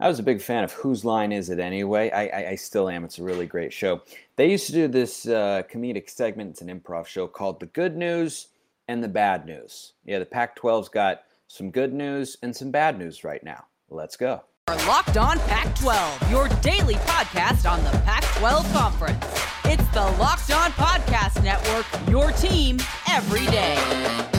I 0.00 0.08
was 0.08 0.18
a 0.18 0.22
big 0.22 0.40
fan 0.40 0.64
of 0.64 0.72
Whose 0.72 1.04
Line 1.04 1.30
Is 1.30 1.50
It 1.50 1.60
Anyway? 1.60 2.10
I, 2.10 2.28
I, 2.28 2.48
I 2.50 2.54
still 2.54 2.88
am. 2.88 3.04
It's 3.04 3.18
a 3.18 3.22
really 3.22 3.46
great 3.46 3.70
show. 3.70 4.00
They 4.36 4.50
used 4.50 4.64
to 4.66 4.72
do 4.72 4.88
this 4.88 5.26
uh, 5.28 5.62
comedic 5.70 6.08
segment, 6.08 6.50
it's 6.50 6.62
an 6.62 6.68
improv 6.68 7.06
show 7.06 7.26
called 7.26 7.60
The 7.60 7.66
Good 7.66 7.98
News 7.98 8.48
and 8.88 9.04
the 9.04 9.08
Bad 9.08 9.44
News. 9.44 9.92
Yeah, 10.06 10.18
the 10.18 10.24
Pac 10.24 10.58
12's 10.58 10.88
got 10.88 11.24
some 11.48 11.70
good 11.70 11.92
news 11.92 12.38
and 12.42 12.56
some 12.56 12.70
bad 12.70 12.98
news 12.98 13.24
right 13.24 13.44
now. 13.44 13.66
Let's 13.90 14.16
go. 14.16 14.42
Locked 14.86 15.18
On 15.18 15.38
Pac 15.40 15.74
12, 15.78 16.30
your 16.30 16.48
daily 16.62 16.94
podcast 16.94 17.70
on 17.70 17.84
the 17.84 17.90
Pac 17.98 18.24
12 18.38 18.72
Conference. 18.72 19.24
It's 19.66 19.86
the 19.88 20.00
Locked 20.18 20.50
On 20.50 20.70
Podcast 20.72 21.44
Network, 21.44 21.86
your 22.08 22.32
team 22.32 22.78
every 23.06 23.44
day. 23.46 24.29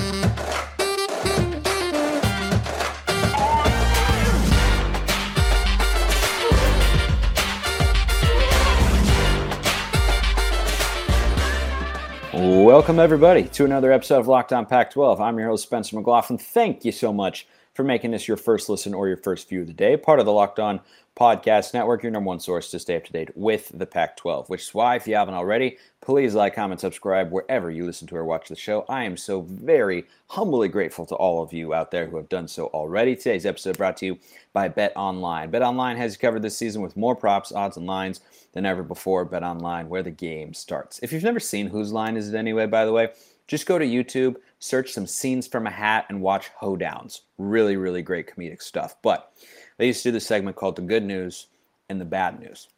Welcome, 12.44 12.98
everybody, 12.98 13.44
to 13.50 13.66
another 13.66 13.92
episode 13.92 14.18
of 14.18 14.28
Locked 14.28 14.52
On 14.52 14.66
Pac 14.66 14.90
12. 14.90 15.22
I'm 15.22 15.38
your 15.38 15.50
host, 15.50 15.62
Spencer 15.62 15.96
McLaughlin. 15.96 16.40
Thank 16.40 16.84
you 16.84 16.92
so 16.92 17.14
much 17.14 17.46
for 17.76 17.84
making 17.84 18.10
this 18.10 18.28
your 18.28 18.36
first 18.36 18.68
listen 18.68 18.96
or 18.96 19.08
your 19.08 19.18
first 19.18 19.48
view 19.48 19.62
of 19.62 19.68
the 19.68 19.74
day. 19.74 19.96
Part 19.96 20.20
of 20.20 20.26
the 20.26 20.32
Locked 20.32 20.58
On 20.58 20.80
Podcast 21.18 21.74
Network, 21.74 22.04
your 22.04 22.12
number 22.12 22.30
one 22.30 22.40
source 22.40 22.72
to 22.72 22.80
stay 22.80 22.96
up 22.96 23.04
to 23.04 23.12
date 23.12 23.30
with 23.36 23.70
the 23.74 23.86
Pac 23.86 24.16
12, 24.16 24.50
which 24.50 24.62
is 24.62 24.74
why, 24.74 24.96
if 24.96 25.06
you 25.06 25.16
haven't 25.16 25.34
already, 25.34 25.78
please 26.00 26.34
like, 26.34 26.56
comment, 26.56 26.80
subscribe 26.80 27.32
wherever 27.32 27.70
you 27.70 27.86
listen 27.86 28.08
to 28.08 28.16
or 28.16 28.24
watch 28.24 28.48
the 28.48 28.56
show. 28.56 28.86
I 28.88 29.04
am 29.04 29.18
so 29.18 29.42
very 29.42 30.06
humbly 30.28 30.70
grateful 30.70 31.06
to 31.08 31.16
all 31.16 31.44
of 31.44 31.52
you 31.52 31.74
out 31.74 31.92
there 31.92 32.08
who 32.08 32.16
have 32.16 32.30
done 32.30 32.48
so 32.48 32.68
already. 32.68 33.16
Today's 33.16 33.46
episode 33.46 33.78
brought 33.78 33.98
to 33.98 34.06
you 34.06 34.20
by 34.54 34.70
Bet 34.70 34.94
Online. 34.96 35.50
Bet 35.50 35.62
Online 35.62 35.98
has 35.98 36.14
you 36.14 36.20
covered 36.20 36.44
this 36.44 36.58
season 36.58 36.82
with 36.82 36.96
more 36.96 37.16
props, 37.16 37.52
odds, 37.52 37.76
and 37.76 37.86
lines 37.86 38.22
than 38.54 38.66
ever 38.66 38.82
before. 38.82 39.26
Bet 39.26 39.44
Online, 39.44 39.90
where 39.90 40.04
the 40.04 40.12
game 40.12 40.54
starts. 40.54 41.00
If 41.04 41.12
you've 41.12 41.24
never 41.24 41.42
seen 41.42 41.68
Whose 41.68 41.92
Line 41.92 42.16
Is 42.16 42.34
It 42.34 42.38
Anyway, 42.38 42.68
by 42.68 42.86
the 42.86 42.94
way, 42.94 43.10
just 43.48 43.66
go 43.66 43.78
to 43.78 43.86
YouTube, 43.86 44.38
search 44.60 44.94
some 44.94 45.06
scenes 45.06 45.46
from 45.46 45.68
a 45.68 45.72
hat, 45.72 46.06
and 46.08 46.22
watch 46.22 46.50
Hoedowns. 46.62 47.22
Really, 47.38 47.76
really 47.76 48.02
great 48.02 48.34
comedic 48.34 48.62
stuff. 48.62 48.96
But 49.02 49.34
they 49.78 49.88
used 49.88 50.04
to 50.04 50.10
do 50.10 50.14
this 50.14 50.26
segment 50.26 50.56
called 50.56 50.76
The 50.76 50.82
Good 50.82 51.04
News 51.04 51.48
and 51.90 52.00
the 52.00 52.06
Bad 52.06 52.40
News. 52.40 52.70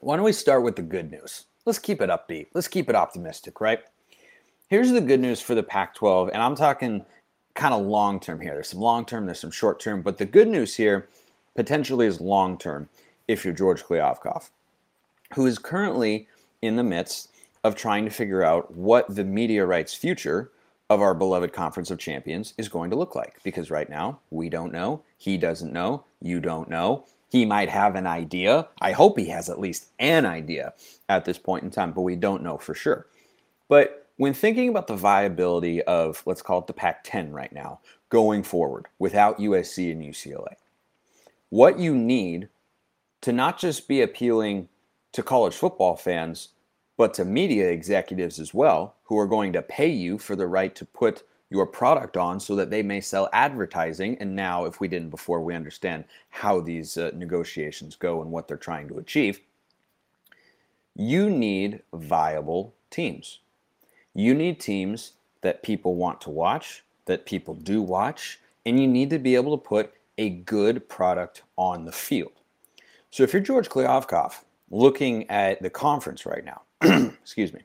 Why 0.00 0.16
don't 0.16 0.24
we 0.24 0.32
start 0.32 0.62
with 0.62 0.76
the 0.76 0.82
good 0.82 1.10
news? 1.10 1.46
Let's 1.64 1.78
keep 1.78 2.00
it 2.00 2.10
upbeat. 2.10 2.48
Let's 2.54 2.68
keep 2.68 2.88
it 2.88 2.94
optimistic, 2.94 3.60
right? 3.60 3.80
Here's 4.68 4.90
the 4.90 5.00
good 5.00 5.20
news 5.20 5.40
for 5.40 5.54
the 5.54 5.62
Pac 5.62 5.94
12, 5.94 6.30
and 6.32 6.42
I'm 6.42 6.54
talking 6.54 7.04
kind 7.54 7.74
of 7.74 7.86
long 7.86 8.20
term 8.20 8.40
here. 8.40 8.54
There's 8.54 8.68
some 8.68 8.80
long 8.80 9.04
term, 9.04 9.26
there's 9.26 9.40
some 9.40 9.50
short 9.50 9.80
term, 9.80 10.02
but 10.02 10.18
the 10.18 10.26
good 10.26 10.48
news 10.48 10.74
here 10.74 11.08
potentially 11.56 12.06
is 12.06 12.20
long 12.20 12.58
term 12.58 12.88
if 13.26 13.44
you're 13.44 13.54
George 13.54 13.82
Kliavkoff 13.82 14.50
who 15.34 15.46
is 15.46 15.58
currently 15.58 16.28
in 16.62 16.76
the 16.76 16.84
midst 16.84 17.30
of 17.64 17.74
trying 17.74 18.04
to 18.04 18.10
figure 18.10 18.42
out 18.42 18.74
what 18.74 19.14
the 19.14 19.24
media 19.24 19.64
rights 19.64 19.94
future 19.94 20.50
of 20.90 21.02
our 21.02 21.14
beloved 21.14 21.52
Conference 21.52 21.90
of 21.90 21.98
Champions 21.98 22.54
is 22.56 22.68
going 22.68 22.90
to 22.90 22.96
look 22.96 23.14
like. 23.14 23.42
Because 23.42 23.70
right 23.70 23.88
now, 23.88 24.20
we 24.30 24.48
don't 24.48 24.72
know. 24.72 25.02
He 25.16 25.36
doesn't 25.36 25.72
know. 25.72 26.04
You 26.20 26.40
don't 26.40 26.70
know. 26.70 27.04
He 27.28 27.44
might 27.44 27.68
have 27.68 27.94
an 27.94 28.06
idea. 28.06 28.68
I 28.80 28.92
hope 28.92 29.18
he 29.18 29.26
has 29.26 29.50
at 29.50 29.60
least 29.60 29.88
an 29.98 30.24
idea 30.24 30.72
at 31.08 31.24
this 31.24 31.38
point 31.38 31.64
in 31.64 31.70
time, 31.70 31.92
but 31.92 32.00
we 32.02 32.16
don't 32.16 32.42
know 32.42 32.56
for 32.56 32.74
sure. 32.74 33.06
But 33.68 34.06
when 34.16 34.32
thinking 34.32 34.68
about 34.68 34.86
the 34.86 34.96
viability 34.96 35.82
of, 35.82 36.22
let's 36.24 36.42
call 36.42 36.60
it 36.60 36.66
the 36.66 36.72
Pac 36.72 37.04
10 37.04 37.32
right 37.32 37.52
now, 37.52 37.80
going 38.08 38.42
forward 38.42 38.86
without 38.98 39.38
USC 39.38 39.92
and 39.92 40.02
UCLA, 40.02 40.54
what 41.50 41.78
you 41.78 41.94
need 41.94 42.48
to 43.20 43.32
not 43.32 43.58
just 43.58 43.88
be 43.88 44.00
appealing 44.00 44.68
to 45.12 45.22
college 45.22 45.54
football 45.54 45.96
fans, 45.96 46.48
but 46.98 47.14
to 47.14 47.24
media 47.24 47.70
executives 47.70 48.38
as 48.38 48.52
well, 48.52 48.96
who 49.04 49.16
are 49.18 49.26
going 49.26 49.52
to 49.54 49.62
pay 49.62 49.88
you 49.88 50.18
for 50.18 50.36
the 50.36 50.46
right 50.46 50.74
to 50.74 50.84
put 50.84 51.22
your 51.48 51.64
product 51.64 52.16
on 52.16 52.38
so 52.38 52.54
that 52.56 52.70
they 52.70 52.82
may 52.82 53.00
sell 53.00 53.30
advertising. 53.32 54.18
And 54.18 54.36
now, 54.36 54.66
if 54.66 54.80
we 54.80 54.88
didn't 54.88 55.10
before, 55.10 55.40
we 55.40 55.54
understand 55.54 56.04
how 56.28 56.60
these 56.60 56.98
uh, 56.98 57.12
negotiations 57.14 57.96
go 57.96 58.20
and 58.20 58.30
what 58.30 58.48
they're 58.48 58.56
trying 58.56 58.88
to 58.88 58.98
achieve. 58.98 59.40
You 60.94 61.30
need 61.30 61.82
viable 61.94 62.74
teams. 62.90 63.38
You 64.12 64.34
need 64.34 64.60
teams 64.60 65.12
that 65.42 65.62
people 65.62 65.94
want 65.94 66.20
to 66.22 66.30
watch, 66.30 66.82
that 67.06 67.24
people 67.24 67.54
do 67.54 67.80
watch, 67.80 68.40
and 68.66 68.78
you 68.78 68.88
need 68.88 69.08
to 69.10 69.20
be 69.20 69.36
able 69.36 69.56
to 69.56 69.64
put 69.64 69.94
a 70.18 70.30
good 70.30 70.88
product 70.88 71.42
on 71.56 71.84
the 71.84 71.92
field. 71.92 72.32
So 73.12 73.22
if 73.22 73.32
you're 73.32 73.40
George 73.40 73.68
Kliavkoff, 73.68 74.42
looking 74.70 75.30
at 75.30 75.62
the 75.62 75.70
conference 75.70 76.26
right 76.26 76.44
now, 76.44 76.62
excuse 76.82 77.52
me, 77.52 77.60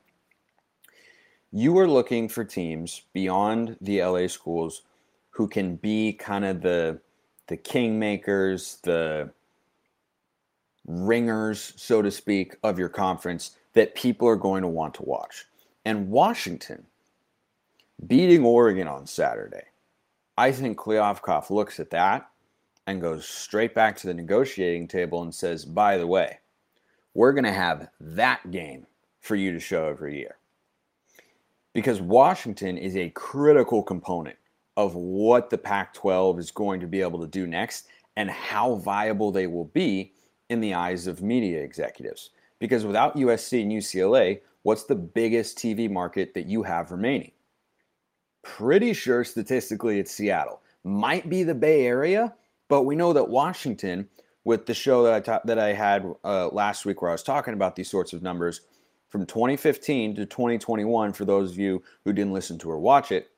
you 1.51 1.77
are 1.77 1.87
looking 1.87 2.27
for 2.27 2.43
teams 2.43 3.03
beyond 3.13 3.77
the 3.81 4.03
LA 4.03 4.27
schools 4.27 4.81
who 5.29 5.47
can 5.47 5.75
be 5.75 6.13
kind 6.13 6.45
of 6.45 6.61
the 6.61 6.99
the 7.47 7.57
kingmakers, 7.57 8.81
the 8.81 9.29
ringers, 10.87 11.73
so 11.75 12.01
to 12.01 12.09
speak, 12.09 12.55
of 12.63 12.79
your 12.79 12.89
conference 12.89 13.57
that 13.73 13.95
people 13.95 14.27
are 14.27 14.35
going 14.35 14.61
to 14.61 14.67
want 14.67 14.93
to 14.95 15.03
watch. 15.03 15.45
And 15.85 16.09
Washington 16.09 16.85
beating 18.07 18.45
Oregon 18.45 18.87
on 18.87 19.05
Saturday, 19.05 19.65
I 20.37 20.51
think 20.51 20.77
Kliavkoff 20.77 21.49
looks 21.49 21.79
at 21.79 21.89
that 21.91 22.29
and 22.87 23.01
goes 23.01 23.27
straight 23.27 23.75
back 23.75 23.97
to 23.97 24.07
the 24.07 24.13
negotiating 24.13 24.87
table 24.87 25.21
and 25.21 25.33
says, 25.33 25.65
by 25.65 25.97
the 25.97 26.07
way, 26.07 26.39
we're 27.13 27.33
going 27.33 27.43
to 27.43 27.51
have 27.51 27.89
that 27.99 28.49
game 28.49 28.87
for 29.23 29.35
you 29.35 29.51
to 29.53 29.59
show 29.59 29.87
every 29.87 30.17
year. 30.17 30.35
Because 31.73 32.01
Washington 32.01 32.77
is 32.77 32.95
a 32.95 33.09
critical 33.11 33.81
component 33.81 34.37
of 34.77 34.95
what 34.95 35.49
the 35.49 35.57
Pac 35.57 35.93
12 35.93 36.39
is 36.39 36.51
going 36.51 36.79
to 36.81 36.87
be 36.87 37.01
able 37.01 37.19
to 37.21 37.27
do 37.27 37.47
next 37.47 37.87
and 38.17 38.29
how 38.29 38.75
viable 38.75 39.31
they 39.31 39.47
will 39.47 39.65
be 39.65 40.11
in 40.49 40.59
the 40.59 40.73
eyes 40.73 41.07
of 41.07 41.23
media 41.23 41.61
executives. 41.61 42.31
Because 42.59 42.85
without 42.85 43.15
USC 43.15 43.63
and 43.63 43.71
UCLA, 43.71 44.41
what's 44.63 44.83
the 44.83 44.95
biggest 44.95 45.57
TV 45.57 45.89
market 45.89 46.33
that 46.33 46.45
you 46.45 46.61
have 46.61 46.91
remaining? 46.91 47.31
Pretty 48.43 48.93
sure 48.93 49.23
statistically 49.23 49.99
it's 49.99 50.11
Seattle. 50.11 50.61
Might 50.83 51.29
be 51.29 51.43
the 51.43 51.55
Bay 51.55 51.85
Area, 51.85 52.33
but 52.67 52.83
we 52.83 52.95
know 52.95 53.13
that 53.13 53.29
Washington 53.29 54.09
with 54.43 54.65
the 54.65 54.73
show 54.73 55.03
that 55.03 55.13
I 55.13 55.19
ta- 55.21 55.41
that 55.45 55.57
I 55.57 55.71
had 55.71 56.05
uh, 56.25 56.49
last 56.49 56.85
week, 56.85 57.01
where 57.01 57.09
I 57.09 57.13
was 57.13 57.23
talking 57.23 57.53
about 57.53 57.77
these 57.77 57.89
sorts 57.89 58.11
of 58.11 58.21
numbers 58.21 58.61
from 59.13 59.27
2015 59.27 60.15
to 60.15 60.25
2021. 60.25 61.13
For 61.13 61.23
those 61.23 61.51
of 61.51 61.59
you 61.59 61.83
who 62.03 62.13
didn't 62.13 62.33
listen 62.33 62.57
to 62.57 62.71
or 62.71 62.79
watch 62.79 63.11
it, 63.11 63.29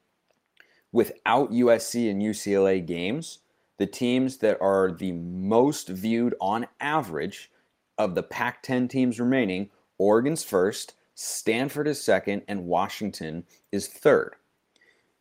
without 0.93 1.51
USC 1.51 2.09
and 2.09 2.21
UCLA 2.21 2.83
games, 2.83 3.39
the 3.77 3.85
teams 3.85 4.37
that 4.37 4.57
are 4.61 4.93
the 4.93 5.11
most 5.11 5.89
viewed 5.89 6.33
on 6.39 6.65
average 6.79 7.51
of 7.97 8.15
the 8.15 8.23
Pac-10 8.23 8.89
teams 8.89 9.19
remaining, 9.19 9.69
Oregon's 9.97 10.45
first, 10.45 10.93
Stanford 11.13 11.89
is 11.89 12.01
second, 12.01 12.43
and 12.47 12.67
Washington 12.67 13.43
is 13.73 13.89
third. 13.89 14.35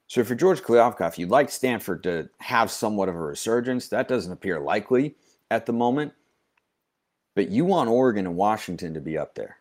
So 0.07 0.23
for 0.23 0.37
George 0.37 0.63
Kliavkoff, 0.63 1.19
you'd 1.19 1.31
like 1.31 1.51
Stanford 1.51 2.05
to 2.05 2.31
have 2.39 2.71
somewhat 2.71 3.09
of 3.09 3.17
a 3.17 3.21
resurgence. 3.21 3.89
That 3.89 4.07
doesn't 4.07 4.31
appear 4.31 4.61
likely 4.61 5.17
at 5.51 5.67
the 5.67 5.73
moment. 5.73 6.13
But 7.35 7.49
you 7.49 7.65
want 7.65 7.91
Oregon 7.91 8.29
and 8.29 8.37
Washington 8.37 8.95
to 8.95 9.01
be 9.01 9.19
up 9.19 9.35
there 9.35 9.57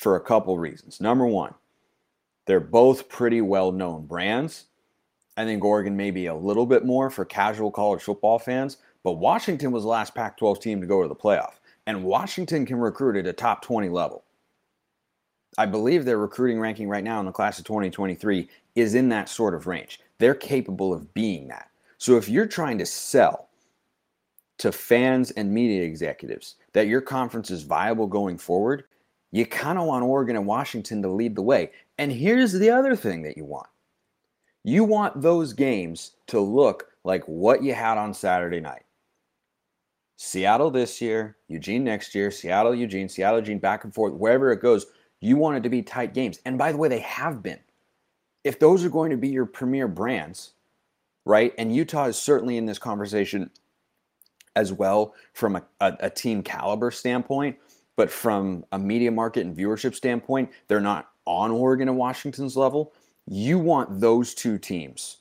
for 0.00 0.16
a 0.16 0.20
couple 0.20 0.58
reasons. 0.58 0.98
Number 0.98 1.26
one, 1.26 1.54
they're 2.46 2.58
both 2.58 3.08
pretty 3.10 3.42
well 3.42 3.70
known 3.70 4.06
brands. 4.06 4.64
I 5.36 5.44
think 5.44 5.62
Oregon 5.62 5.94
may 5.94 6.10
be 6.10 6.26
a 6.26 6.34
little 6.34 6.64
bit 6.64 6.86
more 6.86 7.10
for 7.10 7.26
casual 7.26 7.70
college 7.70 8.02
football 8.02 8.38
fans, 8.38 8.78
but 9.04 9.12
Washington 9.12 9.72
was 9.72 9.82
the 9.82 9.90
last 9.90 10.14
Pac 10.14 10.38
12 10.38 10.58
team 10.58 10.80
to 10.80 10.86
go 10.86 11.02
to 11.02 11.08
the 11.08 11.14
playoff. 11.14 11.60
And 11.86 12.02
Washington 12.02 12.64
can 12.64 12.78
recruit 12.78 13.16
at 13.16 13.26
a 13.26 13.32
top 13.32 13.60
20 13.62 13.90
level. 13.90 14.24
I 15.58 15.66
believe 15.66 16.04
their 16.04 16.18
recruiting 16.18 16.60
ranking 16.60 16.88
right 16.88 17.04
now 17.04 17.20
in 17.20 17.26
the 17.26 17.32
class 17.32 17.58
of 17.58 17.66
2023 17.66 18.48
is 18.76 18.94
in 18.94 19.10
that 19.10 19.28
sort 19.28 19.54
of 19.54 19.66
range. 19.66 20.00
They're 20.18 20.34
capable 20.34 20.94
of 20.94 21.12
being 21.12 21.48
that. 21.48 21.68
So 21.98 22.16
if 22.16 22.26
you're 22.26 22.46
trying 22.46 22.78
to 22.78 22.86
sell 22.86 23.50
to 24.58 24.72
fans 24.72 25.30
and 25.32 25.52
media 25.52 25.82
executives 25.82 26.56
that 26.72 26.86
your 26.86 27.02
conference 27.02 27.50
is 27.50 27.64
viable 27.64 28.06
going 28.06 28.38
forward, 28.38 28.84
you 29.32 29.46
kind 29.46 29.78
of 29.78 29.86
want 29.86 30.04
Oregon 30.04 30.36
and 30.36 30.46
Washington 30.46 31.02
to 31.02 31.08
lead 31.08 31.36
the 31.36 31.42
way. 31.42 31.70
And 31.98 32.10
here's 32.10 32.52
the 32.52 32.70
other 32.70 32.96
thing 32.96 33.22
that 33.22 33.36
you 33.36 33.44
want 33.44 33.68
you 34.62 34.84
want 34.84 35.22
those 35.22 35.52
games 35.52 36.12
to 36.26 36.38
look 36.38 36.88
like 37.04 37.24
what 37.24 37.62
you 37.62 37.72
had 37.72 37.96
on 37.96 38.12
Saturday 38.12 38.60
night. 38.60 38.82
Seattle 40.16 40.70
this 40.70 41.00
year, 41.00 41.38
Eugene 41.48 41.82
next 41.82 42.14
year, 42.14 42.30
Seattle, 42.30 42.74
Eugene, 42.74 43.08
Seattle, 43.08 43.38
Eugene, 43.38 43.58
back 43.58 43.84
and 43.84 43.94
forth, 43.94 44.12
wherever 44.12 44.52
it 44.52 44.60
goes. 44.60 44.86
You 45.22 45.38
want 45.38 45.56
it 45.56 45.62
to 45.62 45.70
be 45.70 45.80
tight 45.80 46.12
games. 46.12 46.40
And 46.44 46.58
by 46.58 46.72
the 46.72 46.78
way, 46.78 46.88
they 46.88 47.00
have 47.00 47.42
been. 47.42 47.58
If 48.44 48.58
those 48.58 48.84
are 48.84 48.90
going 48.90 49.10
to 49.10 49.16
be 49.16 49.28
your 49.28 49.46
premier 49.46 49.88
brands, 49.88 50.52
right? 51.24 51.54
And 51.56 51.74
Utah 51.74 52.06
is 52.06 52.18
certainly 52.18 52.58
in 52.58 52.66
this 52.66 52.78
conversation 52.78 53.50
as 54.56 54.72
well 54.72 55.14
from 55.32 55.56
a, 55.56 55.62
a, 55.80 55.96
a 56.00 56.10
team 56.10 56.42
caliber 56.42 56.90
standpoint. 56.90 57.56
But 58.00 58.10
from 58.10 58.64
a 58.72 58.78
media 58.78 59.10
market 59.10 59.44
and 59.44 59.54
viewership 59.54 59.94
standpoint, 59.94 60.50
they're 60.68 60.80
not 60.80 61.10
on 61.26 61.50
Oregon 61.50 61.86
and 61.86 61.98
Washington's 61.98 62.56
level. 62.56 62.94
You 63.26 63.58
want 63.58 64.00
those 64.00 64.32
two 64.32 64.56
teams 64.56 65.18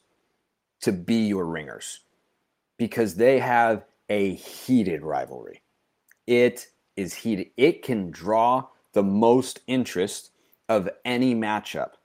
to 0.83 0.93
be 0.93 1.27
your 1.27 1.43
ringers 1.43 1.99
because 2.77 3.15
they 3.15 3.37
have 3.39 3.83
a 4.07 4.35
heated 4.35 5.03
rivalry. 5.03 5.61
It 6.25 6.67
is 6.95 7.13
heated. 7.13 7.49
It 7.57 7.83
can 7.83 8.11
draw 8.11 8.67
the 8.93 9.03
most 9.03 9.59
interest 9.67 10.31
of 10.69 10.87
any 11.03 11.35
matchup 11.35 11.95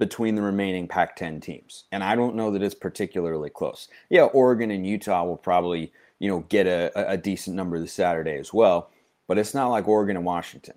between 0.00 0.34
the 0.34 0.42
remaining 0.42 0.88
Pac 0.88 1.14
10 1.14 1.40
teams. 1.40 1.84
And 1.92 2.02
I 2.02 2.16
don't 2.16 2.34
know 2.34 2.50
that 2.50 2.64
it's 2.64 2.74
particularly 2.74 3.50
close. 3.50 3.86
Yeah, 4.10 4.24
Oregon 4.24 4.72
and 4.72 4.84
Utah 4.84 5.22
will 5.22 5.36
probably, 5.36 5.92
you 6.18 6.28
know, 6.28 6.40
get 6.48 6.66
a, 6.66 6.90
a 7.12 7.16
decent 7.16 7.54
number 7.54 7.78
this 7.78 7.92
Saturday 7.92 8.38
as 8.38 8.52
well, 8.52 8.90
but 9.26 9.38
it's 9.38 9.54
not 9.54 9.68
like 9.68 9.88
Oregon 9.88 10.16
and 10.16 10.24
Washington. 10.24 10.74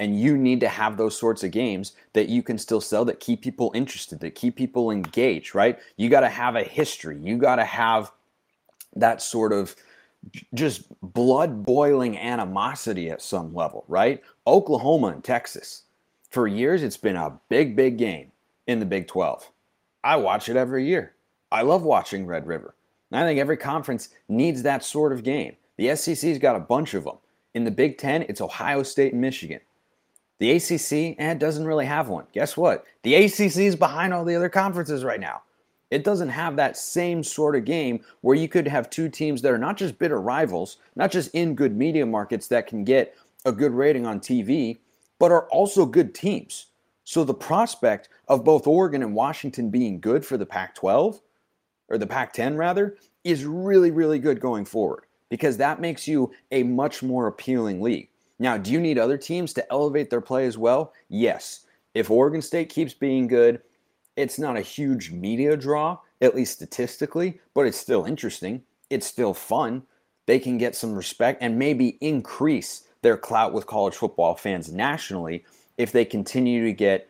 And 0.00 0.18
you 0.20 0.36
need 0.36 0.60
to 0.60 0.68
have 0.68 0.96
those 0.96 1.18
sorts 1.18 1.42
of 1.42 1.50
games 1.50 1.92
that 2.12 2.28
you 2.28 2.42
can 2.42 2.56
still 2.56 2.80
sell 2.80 3.04
that 3.06 3.18
keep 3.18 3.42
people 3.42 3.72
interested, 3.74 4.20
that 4.20 4.36
keep 4.36 4.54
people 4.54 4.90
engaged, 4.90 5.54
right? 5.54 5.78
You 5.96 6.08
got 6.08 6.20
to 6.20 6.28
have 6.28 6.54
a 6.54 6.62
history. 6.62 7.18
You 7.18 7.36
got 7.36 7.56
to 7.56 7.64
have 7.64 8.12
that 8.94 9.20
sort 9.20 9.52
of 9.52 9.74
just 10.54 10.84
blood 11.00 11.64
boiling 11.64 12.16
animosity 12.18 13.10
at 13.10 13.22
some 13.22 13.54
level, 13.54 13.84
right? 13.88 14.22
Oklahoma 14.46 15.08
and 15.08 15.24
Texas. 15.24 15.82
For 16.30 16.46
years, 16.46 16.82
it's 16.82 16.96
been 16.96 17.16
a 17.16 17.38
big, 17.48 17.74
big 17.74 17.98
game 17.98 18.30
in 18.66 18.78
the 18.78 18.86
Big 18.86 19.08
12. 19.08 19.50
I 20.04 20.16
watch 20.16 20.48
it 20.48 20.56
every 20.56 20.86
year. 20.86 21.14
I 21.50 21.62
love 21.62 21.82
watching 21.82 22.26
Red 22.26 22.46
River. 22.46 22.74
And 23.10 23.20
I 23.20 23.26
think 23.26 23.40
every 23.40 23.56
conference 23.56 24.10
needs 24.28 24.62
that 24.62 24.84
sort 24.84 25.12
of 25.12 25.24
game. 25.24 25.56
The 25.76 25.96
SEC's 25.96 26.38
got 26.38 26.56
a 26.56 26.60
bunch 26.60 26.94
of 26.94 27.04
them. 27.04 27.16
In 27.58 27.64
the 27.64 27.72
Big 27.72 27.98
10, 27.98 28.26
it's 28.28 28.40
Ohio 28.40 28.84
State 28.84 29.14
and 29.14 29.20
Michigan. 29.20 29.58
The 30.38 30.52
ACC, 30.52 31.16
eh, 31.18 31.34
doesn't 31.34 31.66
really 31.66 31.86
have 31.86 32.08
one. 32.08 32.24
Guess 32.32 32.56
what? 32.56 32.84
The 33.02 33.16
ACC 33.16 33.66
is 33.66 33.74
behind 33.74 34.14
all 34.14 34.24
the 34.24 34.36
other 34.36 34.48
conferences 34.48 35.02
right 35.02 35.18
now. 35.18 35.42
It 35.90 36.04
doesn't 36.04 36.28
have 36.28 36.54
that 36.54 36.76
same 36.76 37.24
sort 37.24 37.56
of 37.56 37.64
game 37.64 38.04
where 38.20 38.36
you 38.36 38.46
could 38.46 38.68
have 38.68 38.90
two 38.90 39.08
teams 39.08 39.42
that 39.42 39.50
are 39.50 39.58
not 39.58 39.76
just 39.76 39.98
bitter 39.98 40.20
rivals, 40.20 40.76
not 40.94 41.10
just 41.10 41.34
in 41.34 41.56
good 41.56 41.76
media 41.76 42.06
markets 42.06 42.46
that 42.46 42.68
can 42.68 42.84
get 42.84 43.16
a 43.44 43.50
good 43.50 43.72
rating 43.72 44.06
on 44.06 44.20
TV, 44.20 44.78
but 45.18 45.32
are 45.32 45.48
also 45.48 45.84
good 45.84 46.14
teams. 46.14 46.66
So 47.02 47.24
the 47.24 47.34
prospect 47.34 48.08
of 48.28 48.44
both 48.44 48.68
Oregon 48.68 49.02
and 49.02 49.16
Washington 49.16 49.68
being 49.68 49.98
good 49.98 50.24
for 50.24 50.36
the 50.36 50.46
Pac 50.46 50.76
12, 50.76 51.20
or 51.88 51.98
the 51.98 52.06
Pac 52.06 52.34
10 52.34 52.56
rather, 52.56 52.98
is 53.24 53.44
really, 53.44 53.90
really 53.90 54.20
good 54.20 54.38
going 54.38 54.64
forward 54.64 55.07
because 55.30 55.56
that 55.56 55.80
makes 55.80 56.08
you 56.08 56.32
a 56.52 56.62
much 56.62 57.02
more 57.02 57.26
appealing 57.26 57.80
league. 57.80 58.08
Now, 58.38 58.56
do 58.56 58.70
you 58.70 58.80
need 58.80 58.98
other 58.98 59.18
teams 59.18 59.52
to 59.54 59.72
elevate 59.72 60.10
their 60.10 60.20
play 60.20 60.46
as 60.46 60.56
well? 60.56 60.92
Yes. 61.08 61.66
If 61.94 62.10
Oregon 62.10 62.40
State 62.40 62.68
keeps 62.68 62.94
being 62.94 63.26
good, 63.26 63.60
it's 64.16 64.38
not 64.38 64.56
a 64.56 64.62
huge 64.62 65.10
media 65.10 65.56
draw, 65.56 65.98
at 66.20 66.34
least 66.34 66.54
statistically, 66.54 67.40
but 67.54 67.66
it's 67.66 67.78
still 67.78 68.04
interesting. 68.04 68.62
It's 68.90 69.06
still 69.06 69.34
fun. 69.34 69.82
They 70.26 70.38
can 70.38 70.58
get 70.58 70.76
some 70.76 70.94
respect 70.94 71.42
and 71.42 71.58
maybe 71.58 71.98
increase 72.00 72.84
their 73.02 73.16
clout 73.16 73.52
with 73.52 73.66
college 73.66 73.94
football 73.94 74.34
fans 74.34 74.72
nationally 74.72 75.44
if 75.76 75.92
they 75.92 76.04
continue 76.04 76.64
to 76.64 76.72
get 76.72 77.08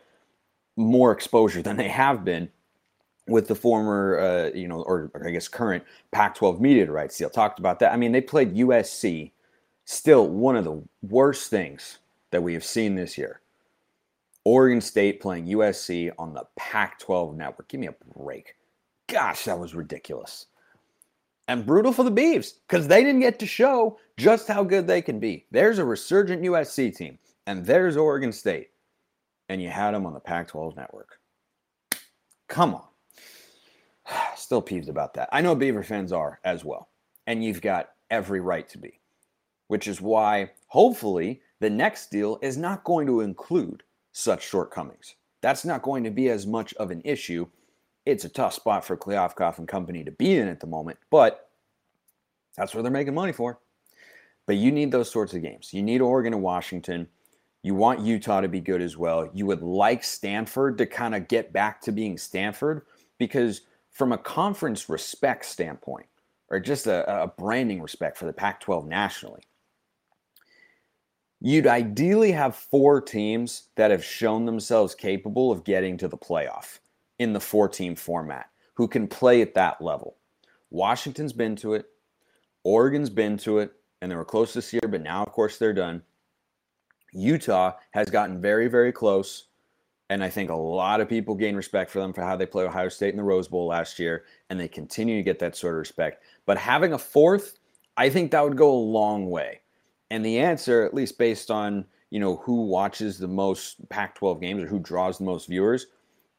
more 0.76 1.12
exposure 1.12 1.62
than 1.62 1.76
they 1.76 1.88
have 1.88 2.24
been 2.24 2.48
with 3.28 3.48
the 3.48 3.54
former, 3.54 4.18
uh, 4.18 4.50
you 4.56 4.68
know, 4.68 4.82
or, 4.82 5.10
or 5.14 5.26
I 5.26 5.30
guess 5.30 5.48
current 5.48 5.84
Pac-12 6.12 6.60
media 6.60 6.90
rights 6.90 7.16
deal. 7.18 7.30
Talked 7.30 7.58
about 7.58 7.78
that. 7.80 7.92
I 7.92 7.96
mean, 7.96 8.12
they 8.12 8.20
played 8.20 8.54
USC. 8.54 9.32
Still, 9.84 10.28
one 10.28 10.56
of 10.56 10.64
the 10.64 10.82
worst 11.02 11.50
things 11.50 11.98
that 12.30 12.42
we 12.42 12.52
have 12.54 12.64
seen 12.64 12.94
this 12.94 13.16
year. 13.16 13.40
Oregon 14.44 14.80
State 14.80 15.20
playing 15.20 15.46
USC 15.46 16.10
on 16.18 16.34
the 16.34 16.44
Pac-12 16.56 17.36
network. 17.36 17.68
Give 17.68 17.80
me 17.80 17.88
a 17.88 17.94
break. 18.16 18.54
Gosh, 19.06 19.44
that 19.44 19.58
was 19.58 19.74
ridiculous. 19.74 20.46
And 21.48 21.64
brutal 21.64 21.92
for 21.92 22.04
the 22.04 22.12
Beavs 22.12 22.52
because 22.68 22.86
they 22.86 23.02
didn't 23.02 23.20
get 23.20 23.38
to 23.38 23.46
show 23.46 23.98
just 24.18 24.48
how 24.48 24.62
good 24.62 24.86
they 24.86 25.00
can 25.00 25.18
be. 25.18 25.46
There's 25.50 25.78
a 25.78 25.84
resurgent 25.84 26.42
USC 26.42 26.94
team 26.94 27.18
and 27.48 27.64
there's 27.64 27.96
Oregon 27.96 28.30
State, 28.30 28.68
and 29.48 29.62
you 29.62 29.70
had 29.70 29.94
them 29.94 30.04
on 30.04 30.12
the 30.12 30.20
Pac 30.20 30.48
12 30.48 30.76
network. 30.76 31.18
Come 32.46 32.74
on. 32.74 32.87
Still 34.48 34.62
peeved 34.62 34.88
about 34.88 35.12
that. 35.12 35.28
I 35.30 35.42
know 35.42 35.54
Beaver 35.54 35.82
fans 35.82 36.10
are 36.10 36.40
as 36.42 36.64
well, 36.64 36.88
and 37.26 37.44
you've 37.44 37.60
got 37.60 37.90
every 38.10 38.40
right 38.40 38.66
to 38.70 38.78
be, 38.78 38.98
which 39.66 39.86
is 39.86 40.00
why 40.00 40.52
hopefully 40.68 41.42
the 41.60 41.68
next 41.68 42.10
deal 42.10 42.38
is 42.40 42.56
not 42.56 42.82
going 42.82 43.06
to 43.08 43.20
include 43.20 43.82
such 44.12 44.48
shortcomings. 44.48 45.16
That's 45.42 45.66
not 45.66 45.82
going 45.82 46.02
to 46.04 46.10
be 46.10 46.30
as 46.30 46.46
much 46.46 46.72
of 46.76 46.90
an 46.90 47.02
issue. 47.04 47.46
It's 48.06 48.24
a 48.24 48.30
tough 48.30 48.54
spot 48.54 48.86
for 48.86 48.96
Kliavkoff 48.96 49.58
and 49.58 49.68
company 49.68 50.02
to 50.02 50.12
be 50.12 50.38
in 50.38 50.48
at 50.48 50.60
the 50.60 50.66
moment, 50.66 50.98
but 51.10 51.50
that's 52.56 52.74
what 52.74 52.84
they're 52.84 52.90
making 52.90 53.12
money 53.12 53.32
for. 53.32 53.58
But 54.46 54.56
you 54.56 54.72
need 54.72 54.90
those 54.90 55.10
sorts 55.10 55.34
of 55.34 55.42
games. 55.42 55.74
You 55.74 55.82
need 55.82 56.00
Oregon 56.00 56.32
and 56.32 56.42
Washington 56.42 57.06
you 57.62 57.74
want 57.74 58.00
Utah 58.00 58.40
to 58.40 58.48
be 58.48 58.60
good 58.60 58.80
as 58.80 58.96
well. 58.96 59.28
You 59.34 59.44
would 59.46 59.62
like 59.62 60.04
Stanford 60.04 60.78
to 60.78 60.86
kind 60.86 61.14
of 61.14 61.28
get 61.28 61.52
back 61.52 61.82
to 61.82 61.92
being 61.92 62.16
Stanford 62.16 62.86
because, 63.18 63.62
from 63.98 64.12
a 64.12 64.18
conference 64.18 64.88
respect 64.88 65.44
standpoint, 65.44 66.06
or 66.50 66.60
just 66.60 66.86
a, 66.86 67.22
a 67.24 67.26
branding 67.26 67.82
respect 67.82 68.16
for 68.16 68.26
the 68.26 68.32
Pac 68.32 68.60
12 68.60 68.86
nationally, 68.86 69.42
you'd 71.40 71.66
ideally 71.66 72.30
have 72.30 72.54
four 72.54 73.00
teams 73.00 73.64
that 73.74 73.90
have 73.90 74.04
shown 74.04 74.46
themselves 74.46 74.94
capable 74.94 75.50
of 75.50 75.64
getting 75.64 75.96
to 75.98 76.06
the 76.06 76.16
playoff 76.16 76.78
in 77.18 77.32
the 77.32 77.40
four 77.40 77.68
team 77.68 77.96
format 77.96 78.48
who 78.74 78.86
can 78.86 79.08
play 79.08 79.42
at 79.42 79.54
that 79.54 79.82
level. 79.82 80.16
Washington's 80.70 81.32
been 81.32 81.56
to 81.56 81.74
it, 81.74 81.86
Oregon's 82.62 83.10
been 83.10 83.36
to 83.38 83.58
it, 83.58 83.72
and 84.00 84.12
they 84.12 84.16
were 84.16 84.24
close 84.24 84.54
this 84.54 84.72
year, 84.72 84.82
but 84.88 85.02
now, 85.02 85.24
of 85.24 85.32
course, 85.32 85.58
they're 85.58 85.72
done. 85.72 86.02
Utah 87.12 87.72
has 87.90 88.10
gotten 88.10 88.40
very, 88.40 88.68
very 88.68 88.92
close. 88.92 89.47
And 90.10 90.24
I 90.24 90.30
think 90.30 90.50
a 90.50 90.56
lot 90.56 91.00
of 91.00 91.08
people 91.08 91.34
gain 91.34 91.54
respect 91.54 91.90
for 91.90 92.00
them 92.00 92.12
for 92.12 92.22
how 92.22 92.36
they 92.36 92.46
play 92.46 92.64
Ohio 92.64 92.88
State 92.88 93.10
in 93.10 93.16
the 93.16 93.22
Rose 93.22 93.48
Bowl 93.48 93.66
last 93.66 93.98
year. 93.98 94.24
And 94.48 94.58
they 94.58 94.68
continue 94.68 95.16
to 95.16 95.22
get 95.22 95.38
that 95.40 95.56
sort 95.56 95.74
of 95.74 95.80
respect. 95.80 96.22
But 96.46 96.56
having 96.56 96.94
a 96.94 96.98
fourth, 96.98 97.58
I 97.96 98.08
think 98.08 98.30
that 98.30 98.42
would 98.42 98.56
go 98.56 98.70
a 98.70 98.72
long 98.72 99.28
way. 99.28 99.60
And 100.10 100.24
the 100.24 100.38
answer, 100.38 100.84
at 100.84 100.94
least 100.94 101.18
based 101.18 101.50
on 101.50 101.84
you 102.10 102.20
know 102.20 102.36
who 102.36 102.62
watches 102.62 103.18
the 103.18 103.28
most 103.28 103.86
Pac-12 103.90 104.40
games 104.40 104.62
or 104.62 104.66
who 104.66 104.78
draws 104.78 105.18
the 105.18 105.24
most 105.24 105.46
viewers, 105.46 105.86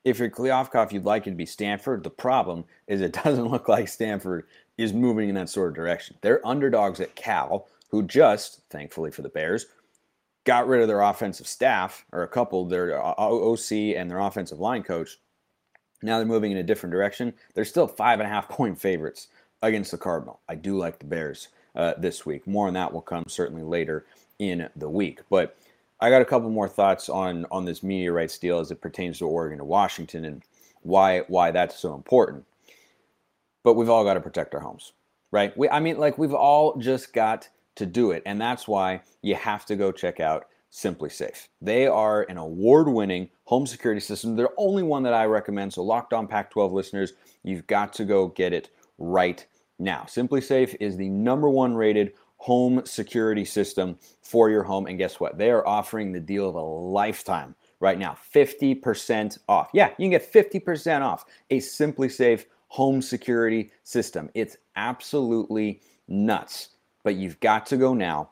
if 0.04 0.20
you're 0.20 0.30
Kliavkoff, 0.30 0.92
you'd 0.92 1.06
like 1.06 1.28
it 1.28 1.32
to 1.32 1.36
be 1.36 1.46
Stanford. 1.46 2.04
The 2.04 2.10
problem 2.10 2.66
is 2.88 3.02
it 3.02 3.14
doesn't 3.24 3.50
look 3.50 3.68
like 3.68 3.88
Stanford 3.88 4.46
is 4.78 4.94
moving 4.94 5.30
in 5.30 5.36
that 5.36 5.50
sort 5.50 5.70
of 5.70 5.76
direction. 5.76 6.16
They're 6.22 6.46
underdogs 6.48 7.00
at 7.00 7.16
Cal, 7.16 7.68
who 7.90 8.04
just, 8.04 8.62
thankfully 8.70 9.12
for 9.12 9.22
the 9.22 9.30
Bears, 9.30 9.68
got 10.50 10.68
rid 10.68 10.82
of 10.82 10.88
their 10.88 11.02
offensive 11.02 11.46
staff, 11.46 12.04
or 12.12 12.24
a 12.24 12.28
couple, 12.28 12.66
their 12.66 13.00
OC 13.00 13.72
and 13.72 14.10
their 14.10 14.18
offensive 14.18 14.60
line 14.60 14.82
coach. 14.82 15.20
Now 16.02 16.18
they're 16.18 16.26
moving 16.26 16.52
in 16.52 16.58
a 16.58 16.64
different 16.64 16.92
direction. 16.92 17.36
They're 17.54 17.66
still 17.66 17.86
five 17.86 18.20
and 18.20 18.26
a 18.26 18.32
half 18.32 18.50
point 18.50 18.82
favorites 18.82 19.28
against 19.62 19.92
the 19.92 20.00
Cardinal. 20.00 20.40
I 20.50 20.56
do 20.56 20.76
like 20.76 20.98
the 20.98 21.06
Bears 21.06 21.50
uh, 21.76 21.94
this 22.00 22.26
week. 22.26 22.48
More 22.48 22.68
on 22.68 22.74
that 22.74 22.92
will 22.92 23.00
come 23.00 23.26
certainly 23.28 23.62
later 23.62 24.08
in 24.40 24.68
the 24.76 24.90
week. 24.90 25.20
But 25.30 25.56
I 26.02 26.10
got 26.10 26.24
a 26.24 26.26
couple 26.26 26.50
more 26.50 26.68
thoughts 26.68 27.10
on 27.10 27.46
on 27.52 27.66
this 27.66 27.84
media 27.84 28.12
rights 28.12 28.40
deal 28.40 28.58
as 28.58 28.72
it 28.72 28.82
pertains 28.82 29.20
to 29.20 29.28
Oregon 29.28 29.60
and 29.60 29.68
Washington 29.68 30.26
and 30.26 30.42
why 30.82 31.20
why 31.28 31.52
that's 31.52 31.78
so 31.78 31.94
important. 31.94 32.44
But 33.64 33.76
we've 33.76 33.90
all 33.92 34.04
got 34.04 34.16
to 34.16 34.20
protect 34.20 34.56
our 34.56 34.62
homes, 34.62 34.94
right? 35.30 35.56
We, 35.56 35.70
I 35.70 35.80
mean, 35.80 36.00
like 36.00 36.18
we've 36.18 36.34
all 36.34 36.76
just 36.78 37.14
got 37.14 37.50
to 37.80 37.86
do 37.86 38.12
it. 38.12 38.22
And 38.26 38.40
that's 38.40 38.68
why 38.68 39.02
you 39.22 39.36
have 39.36 39.66
to 39.66 39.76
go 39.76 39.92
check 39.92 40.20
out 40.20 40.46
SimpliSafe. 40.72 41.48
They 41.62 41.88
are 41.88 42.24
an 42.24 42.38
award 42.38 42.88
winning 42.88 43.30
home 43.46 43.66
security 43.66 44.02
system. 44.02 44.36
They're 44.36 44.48
the 44.48 44.54
only 44.58 44.84
one 44.84 45.02
that 45.04 45.14
I 45.14 45.26
recommend. 45.26 45.74
So, 45.74 45.82
Locked 45.82 46.14
On 46.14 46.28
Pac 46.28 46.52
12 46.52 46.72
listeners, 46.72 47.14
you've 47.44 47.66
got 47.68 47.94
to 47.94 48.06
go 48.06 48.28
get 48.28 48.54
it 48.54 48.70
right 48.98 49.44
now. 49.80 50.06
SimpliSafe 50.08 50.76
is 50.80 50.96
the 50.96 51.10
number 51.10 51.50
one 51.50 51.74
rated 51.74 52.14
home 52.38 52.86
security 52.86 53.46
system 53.46 53.98
for 54.22 54.50
your 54.50 54.64
home. 54.64 54.86
And 54.86 54.98
guess 54.98 55.20
what? 55.20 55.38
They 55.38 55.50
are 55.50 55.68
offering 55.68 56.12
the 56.12 56.20
deal 56.20 56.48
of 56.48 56.56
a 56.56 56.62
lifetime 56.62 57.56
right 57.80 57.98
now 57.98 58.18
50% 58.34 59.40
off. 59.48 59.70
Yeah, 59.74 59.90
you 59.98 60.10
can 60.10 60.12
get 60.12 60.32
50% 60.32 61.02
off 61.02 61.26
a 61.50 61.60
SimpliSafe 61.60 62.46
home 62.68 63.02
security 63.02 63.72
system. 63.84 64.30
It's 64.36 64.58
absolutely 64.76 65.82
nuts 66.08 66.70
but 67.04 67.16
you've 67.16 67.40
got 67.40 67.66
to 67.68 67.78
go 67.78 67.94
now. 67.94 68.30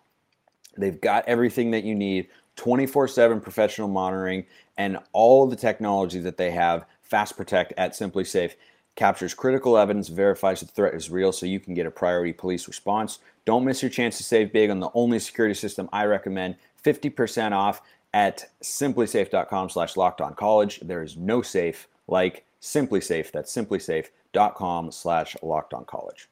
They've 0.78 1.00
got 1.00 1.28
everything 1.28 1.72
that 1.72 1.84
you 1.84 1.96
need 1.96 2.28
24 2.56 3.08
7 3.08 3.40
professional 3.40 3.88
monitoring 3.88 4.46
and 4.78 5.00
all 5.14 5.48
the 5.48 5.56
technology 5.56 6.20
that 6.20 6.38
they 6.38 6.52
have, 6.52 6.86
Fast 7.02 7.38
Protect 7.38 7.74
at 7.78 7.94
SimpliSafe. 7.94 8.54
captures 8.96 9.34
critical 9.34 9.78
evidence, 9.78 10.08
verifies 10.08 10.60
the 10.60 10.66
threat 10.68 10.94
is 10.94 11.10
real 11.10 11.32
so 11.32 11.46
you 11.46 11.60
can 11.60 11.74
get 11.74 11.86
a 11.86 11.92
priority 11.92 12.34
police 12.34 12.68
response. 12.68 13.20
Don't 13.46 13.64
miss 13.64 13.82
your 13.82 13.92
chance 13.92 14.18
to 14.18 14.24
save 14.24 14.52
big 14.52 14.70
on 14.70 14.80
the 14.80 14.90
only 14.94 15.20
security 15.20 15.54
system 15.54 15.88
I 15.94 16.06
recommend. 16.06 16.56
50% 16.84 17.52
off 17.54 17.82
at 18.14 18.50
simplisafe.com 18.64 19.70
slash 19.70 19.98
locked 19.98 20.22
on 20.22 20.34
college. 20.34 20.80
There 20.82 21.04
is 21.04 21.18
no 21.18 21.42
safe 21.42 21.88
like 22.08 22.46
SimpliSafe. 22.62 23.32
That's 23.32 23.56
simplisafe.com 23.56 24.92
slash 24.92 25.36
locked 25.42 25.74
on 25.74 25.86
college. 25.86 26.28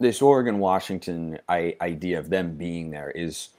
This 0.00 0.22
Oregon 0.22 0.58
Washington 0.58 1.38
idea 1.48 2.18
of 2.18 2.30
them 2.30 2.56
being 2.56 2.90
there 2.90 3.10
is 3.10 3.50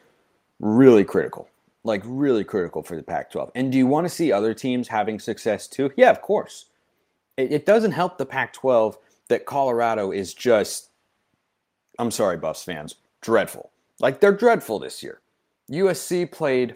really 0.59 1.03
critical 1.03 1.49
like 1.83 2.01
really 2.05 2.43
critical 2.43 2.83
for 2.83 2.95
the 2.95 3.03
Pac 3.03 3.31
12. 3.31 3.51
And 3.55 3.71
do 3.71 3.77
you 3.77 3.87
want 3.87 4.05
to 4.05 4.09
see 4.09 4.31
other 4.31 4.53
teams 4.53 4.87
having 4.87 5.19
success 5.19 5.67
too? 5.67 5.91
Yeah, 5.95 6.09
of 6.09 6.21
course. 6.21 6.65
It, 7.37 7.51
it 7.51 7.65
doesn't 7.65 7.91
help 7.91 8.17
the 8.17 8.25
Pac 8.25 8.53
12 8.53 8.97
that 9.29 9.45
Colorado 9.45 10.11
is 10.11 10.33
just, 10.33 10.89
I'm 11.97 12.11
sorry, 12.11 12.37
Buffs 12.37 12.63
fans, 12.63 12.95
dreadful. 13.21 13.71
Like 13.99 14.19
they're 14.19 14.33
dreadful 14.33 14.79
this 14.79 15.01
year. 15.03 15.21
USC 15.71 16.31
played 16.31 16.75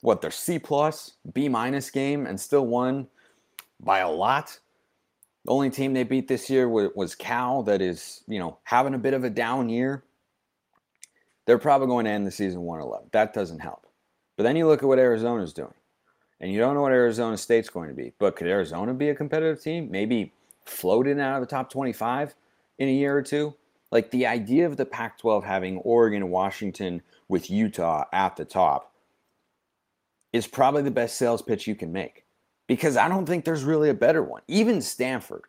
what 0.00 0.20
their 0.20 0.30
C 0.30 0.58
plus, 0.58 1.12
B 1.32 1.48
minus 1.48 1.90
game 1.90 2.26
and 2.26 2.40
still 2.40 2.66
won 2.66 3.06
by 3.80 4.00
a 4.00 4.10
lot. 4.10 4.58
The 5.44 5.50
only 5.50 5.70
team 5.70 5.92
they 5.92 6.04
beat 6.04 6.28
this 6.28 6.48
year 6.48 6.68
was 6.68 7.14
Cal, 7.14 7.64
that 7.64 7.82
is, 7.82 8.22
you 8.28 8.38
know, 8.38 8.58
having 8.62 8.94
a 8.94 8.98
bit 8.98 9.14
of 9.14 9.24
a 9.24 9.30
down 9.30 9.68
year. 9.68 10.04
They're 11.46 11.58
probably 11.58 11.88
going 11.88 12.04
to 12.04 12.12
end 12.12 12.26
the 12.26 12.30
season 12.30 12.62
111. 12.62 13.08
That 13.12 13.34
doesn't 13.34 13.58
help. 13.58 13.86
But 14.36 14.44
then 14.44 14.54
you 14.54 14.68
look 14.68 14.82
at 14.82 14.88
what 14.88 15.00
Arizona's 15.00 15.52
doing, 15.52 15.74
and 16.40 16.52
you 16.52 16.60
don't 16.60 16.74
know 16.74 16.82
what 16.82 16.92
Arizona 16.92 17.36
State's 17.36 17.68
going 17.68 17.88
to 17.88 17.94
be. 17.94 18.12
But 18.18 18.36
could 18.36 18.46
Arizona 18.46 18.94
be 18.94 19.08
a 19.08 19.14
competitive 19.14 19.60
team? 19.60 19.90
Maybe 19.90 20.32
floating 20.64 21.20
out 21.20 21.34
of 21.34 21.40
the 21.40 21.52
top 21.52 21.70
25 21.70 22.34
in 22.78 22.88
a 22.88 22.92
year 22.92 23.16
or 23.16 23.22
two? 23.22 23.54
Like 23.90 24.10
the 24.10 24.26
idea 24.26 24.66
of 24.66 24.76
the 24.76 24.86
Pac 24.86 25.18
12 25.18 25.44
having 25.44 25.78
Oregon 25.78 26.22
and 26.22 26.30
Washington 26.30 27.02
with 27.28 27.50
Utah 27.50 28.04
at 28.12 28.36
the 28.36 28.44
top 28.44 28.92
is 30.32 30.46
probably 30.46 30.82
the 30.82 30.90
best 30.90 31.16
sales 31.16 31.42
pitch 31.42 31.66
you 31.66 31.74
can 31.74 31.92
make 31.92 32.21
because 32.72 32.96
I 32.96 33.08
don't 33.08 33.26
think 33.26 33.44
there's 33.44 33.64
really 33.64 33.90
a 33.90 33.94
better 33.94 34.22
one. 34.22 34.42
Even 34.48 34.80
Stanford, 34.80 35.44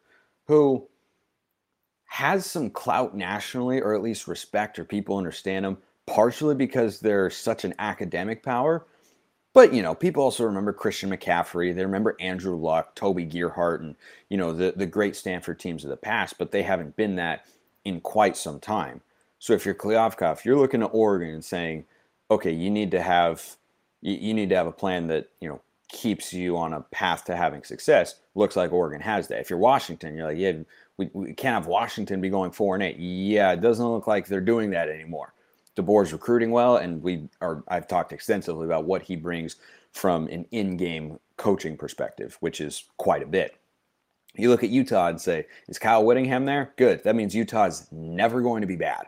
who 0.47 0.87
has 2.05 2.45
some 2.45 2.69
clout 2.69 3.15
nationally, 3.15 3.81
or 3.81 3.95
at 3.95 4.01
least 4.01 4.27
respect, 4.27 4.77
or 4.77 4.85
people 4.85 5.17
understand 5.17 5.65
them, 5.65 5.77
partially 6.05 6.53
because 6.53 6.99
they're 6.99 7.29
such 7.29 7.63
an 7.63 7.73
academic 7.79 8.43
power. 8.43 8.85
But, 9.53 9.73
you 9.73 9.81
know, 9.81 9.93
people 9.93 10.23
also 10.23 10.43
remember 10.43 10.73
Christian 10.73 11.11
McCaffrey. 11.11 11.75
They 11.75 11.85
remember 11.85 12.15
Andrew 12.19 12.55
Luck, 12.55 12.95
Toby 12.95 13.25
Gerhart, 13.25 13.81
and, 13.81 13.95
you 14.29 14.37
know, 14.37 14.51
the, 14.51 14.73
the 14.75 14.85
great 14.85 15.15
Stanford 15.15 15.59
teams 15.59 15.83
of 15.83 15.91
the 15.91 15.97
past, 15.97 16.37
but 16.37 16.51
they 16.51 16.63
haven't 16.63 16.95
been 16.95 17.15
that 17.15 17.45
in 17.85 18.01
quite 18.01 18.35
some 18.35 18.59
time. 18.59 19.01
So 19.39 19.53
if 19.53 19.65
you're 19.65 19.75
Kliavkoff, 19.75 20.43
you're 20.43 20.57
looking 20.57 20.81
at 20.81 20.89
Oregon 20.93 21.29
and 21.29 21.45
saying, 21.45 21.85
okay, 22.31 22.51
you 22.51 22.71
need 22.71 22.91
to 22.91 23.01
have 23.01 23.57
you 24.01 24.33
need 24.33 24.49
to 24.49 24.55
have 24.55 24.67
a 24.67 24.71
plan 24.71 25.07
that, 25.07 25.29
you 25.39 25.47
know, 25.47 25.61
keeps 25.93 26.33
you 26.33 26.57
on 26.57 26.73
a 26.73 26.81
path 26.81 27.23
to 27.25 27.35
having 27.37 27.63
success. 27.63 28.15
Looks 28.35 28.57
like 28.57 28.73
Oregon 28.73 28.99
has 28.99 29.29
that. 29.29 29.39
If 29.39 29.49
you're 29.49 29.59
Washington, 29.59 30.17
you're 30.17 30.27
like, 30.27 30.37
yeah, 30.37 30.53
we, 30.97 31.09
we 31.13 31.33
can't 31.33 31.53
have 31.53 31.67
Washington 31.67 32.19
be 32.19 32.29
going 32.29 32.51
four 32.51 32.75
and 32.75 32.83
eight. 32.83 32.97
Yeah, 32.97 33.53
it 33.53 33.61
doesn't 33.61 33.85
look 33.85 34.07
like 34.07 34.27
they're 34.27 34.41
doing 34.41 34.71
that 34.71 34.89
anymore. 34.89 35.33
DeBoer's 35.77 36.11
recruiting 36.11 36.51
well, 36.51 36.77
and 36.77 37.01
we 37.01 37.29
are. 37.41 37.63
I've 37.67 37.87
talked 37.87 38.11
extensively 38.11 38.65
about 38.65 38.85
what 38.85 39.01
he 39.01 39.15
brings 39.15 39.55
from 39.91 40.27
an 40.27 40.45
in-game 40.51 41.19
coaching 41.37 41.77
perspective, 41.77 42.37
which 42.41 42.59
is 42.59 42.83
quite 42.97 43.23
a 43.23 43.27
bit. 43.27 43.55
You 44.35 44.49
look 44.49 44.63
at 44.63 44.71
Utah 44.71 45.09
and 45.09 45.21
say, 45.21 45.45
is 45.67 45.77
Kyle 45.79 46.03
Whittingham 46.03 46.45
there? 46.45 46.73
Good. 46.75 47.03
That 47.03 47.15
means 47.15 47.35
Utah's 47.35 47.87
never 47.91 48.41
going 48.41 48.61
to 48.61 48.67
be 48.67 48.75
bad. 48.75 49.05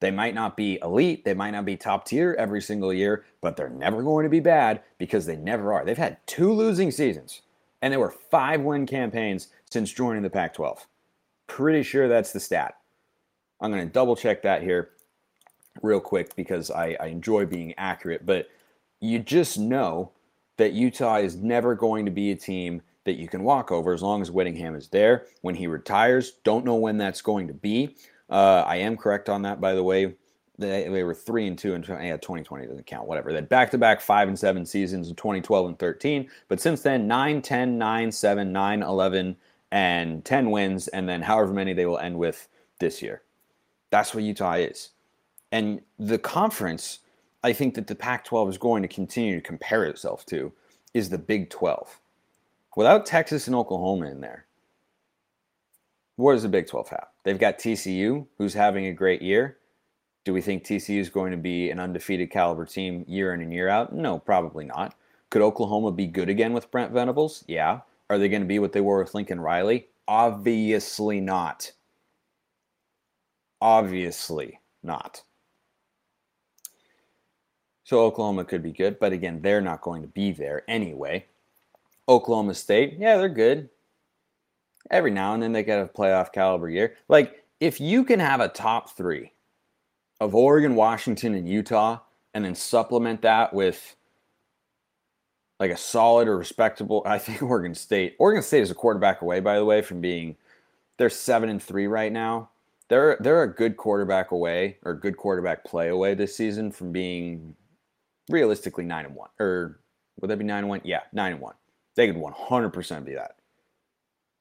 They 0.00 0.10
might 0.10 0.34
not 0.34 0.56
be 0.56 0.78
elite, 0.82 1.24
they 1.24 1.34
might 1.34 1.50
not 1.50 1.66
be 1.66 1.76
top 1.76 2.06
tier 2.06 2.34
every 2.38 2.62
single 2.62 2.92
year, 2.92 3.24
but 3.40 3.56
they're 3.56 3.68
never 3.68 4.02
going 4.02 4.24
to 4.24 4.30
be 4.30 4.40
bad 4.40 4.82
because 4.98 5.26
they 5.26 5.36
never 5.36 5.72
are. 5.72 5.84
They've 5.84 5.96
had 5.96 6.18
two 6.26 6.52
losing 6.52 6.90
seasons, 6.90 7.42
and 7.82 7.92
there 7.92 8.00
were 8.00 8.10
five 8.10 8.62
win 8.62 8.86
campaigns 8.86 9.48
since 9.70 9.92
joining 9.92 10.22
the 10.22 10.30
Pac 10.30 10.54
12. 10.54 10.86
Pretty 11.46 11.82
sure 11.82 12.08
that's 12.08 12.32
the 12.32 12.40
stat. 12.40 12.78
I'm 13.60 13.70
going 13.70 13.86
to 13.86 13.92
double 13.92 14.16
check 14.16 14.42
that 14.42 14.62
here 14.62 14.90
real 15.82 16.00
quick 16.00 16.34
because 16.34 16.70
I, 16.70 16.96
I 16.98 17.06
enjoy 17.06 17.44
being 17.44 17.74
accurate, 17.76 18.24
but 18.24 18.48
you 19.00 19.18
just 19.18 19.58
know 19.58 20.12
that 20.56 20.72
Utah 20.72 21.16
is 21.16 21.36
never 21.36 21.74
going 21.74 22.06
to 22.06 22.10
be 22.10 22.30
a 22.30 22.36
team 22.36 22.82
that 23.04 23.14
you 23.14 23.28
can 23.28 23.42
walk 23.42 23.72
over 23.72 23.92
as 23.92 24.02
long 24.02 24.20
as 24.20 24.30
Whittingham 24.30 24.74
is 24.74 24.88
there. 24.88 25.26
When 25.40 25.54
he 25.54 25.66
retires, 25.66 26.32
don't 26.44 26.64
know 26.64 26.74
when 26.74 26.98
that's 26.98 27.22
going 27.22 27.48
to 27.48 27.54
be. 27.54 27.96
Uh, 28.30 28.64
I 28.66 28.76
am 28.76 28.96
correct 28.96 29.28
on 29.28 29.42
that, 29.42 29.60
by 29.60 29.74
the 29.74 29.82
way. 29.82 30.14
They, 30.58 30.88
they 30.88 31.02
were 31.02 31.14
three 31.14 31.46
and 31.46 31.58
two, 31.58 31.74
and 31.74 31.86
yeah, 31.88 32.16
2020 32.16 32.66
doesn't 32.66 32.86
count. 32.86 33.08
Whatever. 33.08 33.30
They 33.30 33.36
had 33.36 33.48
back 33.48 33.70
to 33.70 33.78
back 33.78 34.00
five 34.00 34.28
and 34.28 34.38
seven 34.38 34.64
seasons 34.64 35.08
in 35.08 35.16
2012 35.16 35.66
and 35.66 35.78
13. 35.78 36.30
But 36.48 36.60
since 36.60 36.82
then, 36.82 37.08
9, 37.08 37.42
10, 37.42 37.78
9, 37.78 38.12
7, 38.12 38.52
9, 38.52 38.82
11, 38.82 39.36
and 39.72 40.24
10 40.24 40.50
wins, 40.50 40.88
and 40.88 41.08
then 41.08 41.22
however 41.22 41.52
many 41.52 41.72
they 41.72 41.86
will 41.86 41.98
end 41.98 42.18
with 42.18 42.48
this 42.78 43.00
year. 43.00 43.22
That's 43.90 44.14
what 44.14 44.22
Utah 44.22 44.54
is. 44.54 44.90
And 45.52 45.80
the 45.98 46.18
conference, 46.18 47.00
I 47.42 47.52
think 47.52 47.74
that 47.74 47.86
the 47.86 47.94
Pac 47.94 48.24
12 48.24 48.50
is 48.50 48.58
going 48.58 48.82
to 48.82 48.88
continue 48.88 49.36
to 49.36 49.40
compare 49.40 49.84
itself 49.84 50.26
to 50.26 50.52
is 50.94 51.08
the 51.08 51.18
Big 51.18 51.50
12. 51.50 52.00
Without 52.76 53.06
Texas 53.06 53.46
and 53.46 53.56
Oklahoma 53.56 54.06
in 54.06 54.20
there, 54.20 54.46
what 56.20 56.34
does 56.34 56.42
the 56.42 56.48
Big 56.48 56.66
12 56.66 56.90
have? 56.90 57.08
They've 57.24 57.38
got 57.38 57.58
TCU, 57.58 58.26
who's 58.38 58.54
having 58.54 58.86
a 58.86 58.92
great 58.92 59.22
year. 59.22 59.56
Do 60.24 60.34
we 60.34 60.42
think 60.42 60.64
TCU 60.64 61.00
is 61.00 61.08
going 61.08 61.30
to 61.30 61.38
be 61.38 61.70
an 61.70 61.80
undefeated 61.80 62.30
caliber 62.30 62.66
team 62.66 63.04
year 63.08 63.32
in 63.32 63.40
and 63.40 63.52
year 63.52 63.68
out? 63.68 63.94
No, 63.94 64.18
probably 64.18 64.66
not. 64.66 64.94
Could 65.30 65.42
Oklahoma 65.42 65.92
be 65.92 66.06
good 66.06 66.28
again 66.28 66.52
with 66.52 66.70
Brent 66.70 66.92
Venables? 66.92 67.44
Yeah. 67.48 67.80
Are 68.10 68.18
they 68.18 68.28
going 68.28 68.42
to 68.42 68.48
be 68.48 68.58
what 68.58 68.72
they 68.72 68.80
were 68.80 68.98
with 68.98 69.14
Lincoln 69.14 69.40
Riley? 69.40 69.88
Obviously 70.06 71.20
not. 71.20 71.72
Obviously 73.60 74.60
not. 74.82 75.22
So 77.84 78.04
Oklahoma 78.04 78.44
could 78.44 78.62
be 78.62 78.72
good, 78.72 78.98
but 78.98 79.12
again, 79.12 79.40
they're 79.42 79.60
not 79.60 79.80
going 79.80 80.02
to 80.02 80.08
be 80.08 80.32
there 80.32 80.64
anyway. 80.68 81.26
Oklahoma 82.08 82.54
State, 82.54 82.96
yeah, 82.98 83.16
they're 83.16 83.28
good. 83.28 83.70
Every 84.90 85.10
now 85.10 85.34
and 85.34 85.42
then 85.42 85.52
they 85.52 85.62
get 85.62 85.80
a 85.80 85.86
playoff 85.86 86.32
caliber 86.32 86.68
year. 86.68 86.96
Like, 87.08 87.44
if 87.60 87.80
you 87.80 88.04
can 88.04 88.20
have 88.20 88.40
a 88.40 88.48
top 88.48 88.96
three 88.96 89.32
of 90.20 90.34
Oregon, 90.34 90.74
Washington, 90.74 91.34
and 91.34 91.48
Utah, 91.48 91.98
and 92.34 92.44
then 92.44 92.54
supplement 92.54 93.22
that 93.22 93.52
with 93.52 93.96
like 95.58 95.70
a 95.70 95.76
solid 95.76 96.26
or 96.26 96.38
respectable, 96.38 97.02
I 97.04 97.18
think 97.18 97.42
Oregon 97.42 97.74
State. 97.74 98.16
Oregon 98.18 98.42
State 98.42 98.62
is 98.62 98.70
a 98.70 98.74
quarterback 98.74 99.22
away, 99.22 99.40
by 99.40 99.56
the 99.56 99.64
way, 99.64 99.82
from 99.82 100.00
being 100.00 100.36
they're 100.96 101.10
seven 101.10 101.48
and 101.48 101.62
three 101.62 101.86
right 101.86 102.12
now. 102.12 102.50
They're 102.88 103.16
they're 103.20 103.42
a 103.42 103.54
good 103.54 103.76
quarterback 103.76 104.32
away 104.32 104.78
or 104.82 104.94
good 104.94 105.16
quarterback 105.16 105.64
play 105.64 105.88
away 105.88 106.14
this 106.14 106.36
season 106.36 106.72
from 106.72 106.90
being 106.92 107.54
realistically 108.28 108.84
nine 108.84 109.06
and 109.06 109.14
one. 109.14 109.30
Or 109.38 109.80
would 110.20 110.30
that 110.30 110.38
be 110.38 110.44
nine 110.44 110.60
and 110.60 110.68
one? 110.68 110.80
Yeah, 110.84 111.00
nine 111.12 111.32
and 111.32 111.40
one. 111.40 111.54
They 111.94 112.06
could 112.06 112.16
100% 112.16 113.04
be 113.04 113.14
that. 113.14 113.36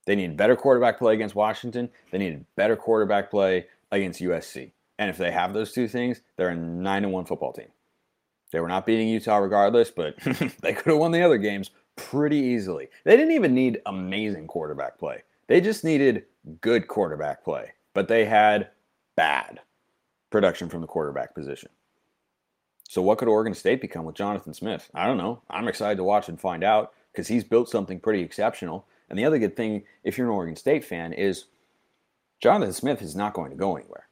They 0.09 0.15
need 0.15 0.35
better 0.35 0.55
quarterback 0.55 0.97
play 0.97 1.13
against 1.13 1.35
Washington. 1.35 1.87
They 2.09 2.17
need 2.17 2.43
better 2.55 2.75
quarterback 2.75 3.29
play 3.29 3.67
against 3.91 4.19
USC. 4.19 4.71
And 4.97 5.07
if 5.07 5.19
they 5.19 5.29
have 5.29 5.53
those 5.53 5.71
two 5.71 5.87
things, 5.87 6.21
they're 6.35 6.49
a 6.49 6.55
nine 6.55 7.03
and 7.03 7.13
one 7.13 7.25
football 7.25 7.53
team. 7.53 7.67
They 8.51 8.59
were 8.59 8.67
not 8.67 8.87
beating 8.87 9.07
Utah 9.07 9.37
regardless, 9.37 9.91
but 9.91 10.17
they 10.63 10.73
could 10.73 10.87
have 10.87 10.97
won 10.97 11.11
the 11.11 11.21
other 11.21 11.37
games 11.37 11.69
pretty 11.95 12.37
easily. 12.37 12.89
They 13.03 13.15
didn't 13.17 13.35
even 13.35 13.53
need 13.53 13.83
amazing 13.85 14.47
quarterback 14.47 14.97
play. 14.97 15.21
They 15.45 15.61
just 15.61 15.83
needed 15.83 16.25
good 16.59 16.87
quarterback 16.87 17.43
play, 17.43 17.73
but 17.93 18.07
they 18.07 18.25
had 18.25 18.69
bad 19.15 19.59
production 20.31 20.69
from 20.69 20.81
the 20.81 20.87
quarterback 20.87 21.35
position. 21.35 21.69
So 22.89 23.03
what 23.03 23.19
could 23.19 23.27
Oregon 23.27 23.53
State 23.53 23.79
become 23.79 24.05
with 24.05 24.15
Jonathan 24.15 24.55
Smith? 24.55 24.89
I 24.95 25.05
don't 25.05 25.17
know. 25.17 25.43
I'm 25.51 25.67
excited 25.67 25.97
to 25.97 26.03
watch 26.03 26.29
and 26.29 26.41
find 26.41 26.63
out 26.63 26.93
because 27.11 27.27
he's 27.27 27.43
built 27.43 27.69
something 27.69 27.99
pretty 27.99 28.23
exceptional. 28.23 28.87
And 29.09 29.17
the 29.17 29.25
other 29.25 29.39
good 29.39 29.55
thing, 29.55 29.83
if 30.03 30.17
you're 30.17 30.27
an 30.27 30.33
Oregon 30.33 30.55
State 30.55 30.85
fan, 30.85 31.13
is 31.13 31.45
Jonathan 32.41 32.73
Smith 32.73 33.01
is 33.01 33.15
not 33.15 33.33
going 33.33 33.51
to 33.51 33.57
go 33.57 33.75
anywhere. 33.75 34.07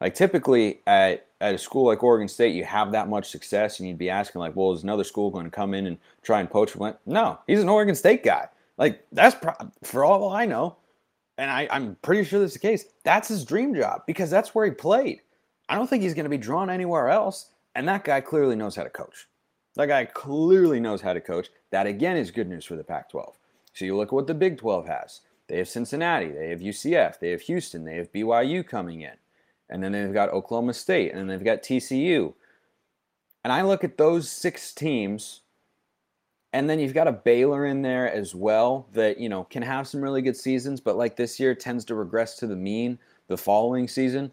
Like 0.00 0.14
typically 0.14 0.80
at, 0.86 1.26
at 1.40 1.54
a 1.54 1.58
school 1.58 1.86
like 1.86 2.02
Oregon 2.02 2.28
State, 2.28 2.54
you 2.54 2.64
have 2.64 2.92
that 2.92 3.08
much 3.08 3.30
success, 3.30 3.78
and 3.78 3.88
you'd 3.88 3.98
be 3.98 4.10
asking 4.10 4.40
like, 4.40 4.54
well, 4.54 4.72
is 4.72 4.82
another 4.82 5.04
school 5.04 5.30
going 5.30 5.44
to 5.44 5.50
come 5.50 5.72
in 5.74 5.86
and 5.86 5.98
try 6.22 6.40
and 6.40 6.50
poach 6.50 6.72
him? 6.74 6.94
No, 7.06 7.38
he's 7.46 7.62
an 7.62 7.68
Oregon 7.68 7.94
State 7.94 8.22
guy. 8.22 8.48
Like 8.76 9.04
that's 9.12 9.34
pro- 9.34 9.70
for 9.82 10.04
all 10.04 10.30
I 10.30 10.46
know, 10.46 10.76
and 11.38 11.50
I, 11.50 11.68
I'm 11.70 11.96
pretty 12.02 12.24
sure 12.24 12.40
that's 12.40 12.52
the 12.54 12.58
case. 12.58 12.86
That's 13.04 13.28
his 13.28 13.44
dream 13.44 13.74
job 13.74 14.02
because 14.06 14.30
that's 14.30 14.54
where 14.54 14.64
he 14.64 14.72
played. 14.72 15.20
I 15.68 15.76
don't 15.76 15.88
think 15.88 16.02
he's 16.02 16.14
going 16.14 16.24
to 16.24 16.30
be 16.30 16.38
drawn 16.38 16.70
anywhere 16.70 17.08
else. 17.08 17.50
And 17.74 17.88
that 17.88 18.04
guy 18.04 18.20
clearly 18.20 18.56
knows 18.56 18.76
how 18.76 18.84
to 18.84 18.90
coach. 18.90 19.26
That 19.76 19.86
guy 19.86 20.04
clearly 20.04 20.78
knows 20.78 21.00
how 21.00 21.12
to 21.12 21.20
coach. 21.20 21.48
That 21.70 21.86
again 21.86 22.16
is 22.16 22.30
good 22.30 22.48
news 22.48 22.64
for 22.64 22.76
the 22.76 22.84
Pac 22.84 23.10
12. 23.10 23.36
So 23.74 23.84
you 23.84 23.96
look 23.96 24.08
at 24.08 24.12
what 24.12 24.26
the 24.26 24.34
Big 24.34 24.58
12 24.58 24.86
has. 24.86 25.20
They 25.48 25.58
have 25.58 25.68
Cincinnati, 25.68 26.28
they 26.28 26.48
have 26.48 26.60
UCF, 26.60 27.18
they 27.18 27.30
have 27.30 27.42
Houston, 27.42 27.84
they 27.84 27.96
have 27.96 28.12
BYU 28.12 28.66
coming 28.66 29.02
in. 29.02 29.12
And 29.68 29.82
then 29.82 29.92
they've 29.92 30.12
got 30.12 30.30
Oklahoma 30.30 30.72
State, 30.72 31.10
and 31.10 31.18
then 31.18 31.26
they've 31.26 31.44
got 31.44 31.62
TCU. 31.62 32.32
And 33.42 33.52
I 33.52 33.62
look 33.62 33.84
at 33.84 33.98
those 33.98 34.30
six 34.30 34.72
teams, 34.72 35.42
and 36.54 36.70
then 36.70 36.78
you've 36.78 36.94
got 36.94 37.08
a 37.08 37.12
Baylor 37.12 37.66
in 37.66 37.82
there 37.82 38.10
as 38.10 38.34
well 38.34 38.86
that, 38.92 39.18
you 39.18 39.28
know, 39.28 39.44
can 39.44 39.62
have 39.62 39.86
some 39.86 40.00
really 40.00 40.22
good 40.22 40.36
seasons, 40.36 40.80
but 40.80 40.96
like 40.96 41.16
this 41.16 41.38
year 41.38 41.54
tends 41.54 41.84
to 41.86 41.94
regress 41.94 42.36
to 42.36 42.46
the 42.46 42.56
mean 42.56 42.98
the 43.26 43.36
following 43.36 43.88
season. 43.88 44.32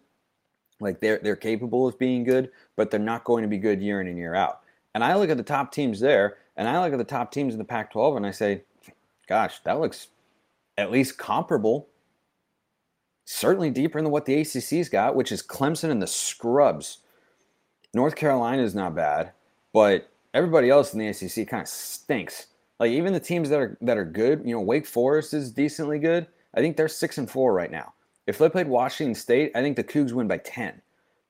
Like 0.80 1.00
they're 1.00 1.18
they're 1.22 1.36
capable 1.36 1.86
of 1.86 1.98
being 1.98 2.24
good, 2.24 2.50
but 2.76 2.90
they're 2.90 3.00
not 3.00 3.24
going 3.24 3.42
to 3.42 3.48
be 3.48 3.58
good 3.58 3.82
year 3.82 4.00
in 4.00 4.06
and 4.06 4.18
year 4.18 4.34
out. 4.34 4.60
And 4.94 5.04
I 5.04 5.14
look 5.14 5.30
at 5.30 5.36
the 5.36 5.42
top 5.42 5.72
teams 5.72 6.00
there, 6.00 6.38
and 6.56 6.68
I 6.68 6.82
look 6.82 6.92
at 6.92 6.98
the 6.98 7.04
top 7.04 7.32
teams 7.32 7.54
in 7.54 7.58
the 7.58 7.64
Pac-12, 7.64 8.16
and 8.16 8.26
I 8.26 8.30
say, 8.30 8.62
gosh, 9.32 9.60
that 9.64 9.80
looks 9.80 10.08
at 10.76 10.90
least 10.90 11.16
comparable. 11.16 11.88
Certainly 13.24 13.70
deeper 13.70 14.02
than 14.02 14.10
what 14.10 14.26
the 14.26 14.42
ACC's 14.42 14.90
got, 14.90 15.16
which 15.16 15.32
is 15.32 15.42
Clemson 15.42 15.90
and 15.90 16.02
the 16.02 16.06
scrubs. 16.06 16.98
North 17.94 18.14
Carolina 18.14 18.62
is 18.62 18.74
not 18.74 18.94
bad, 18.94 19.32
but 19.72 20.10
everybody 20.34 20.68
else 20.68 20.92
in 20.92 20.98
the 20.98 21.08
ACC 21.08 21.48
kind 21.48 21.62
of 21.62 21.68
stinks. 21.68 22.48
Like 22.78 22.90
even 22.90 23.14
the 23.14 23.20
teams 23.20 23.48
that 23.48 23.58
are 23.58 23.78
that 23.80 23.96
are 23.96 24.04
good, 24.04 24.42
you 24.44 24.54
know, 24.54 24.60
Wake 24.60 24.86
Forest 24.86 25.32
is 25.32 25.50
decently 25.50 25.98
good. 25.98 26.26
I 26.54 26.60
think 26.60 26.76
they're 26.76 26.86
six 26.86 27.16
and 27.16 27.30
four 27.30 27.54
right 27.54 27.70
now. 27.70 27.94
If 28.26 28.36
they 28.36 28.50
played 28.50 28.68
Washington 28.68 29.14
State, 29.14 29.52
I 29.54 29.62
think 29.62 29.76
the 29.76 29.84
Cougs 29.84 30.12
win 30.12 30.28
by 30.28 30.38
ten, 30.38 30.82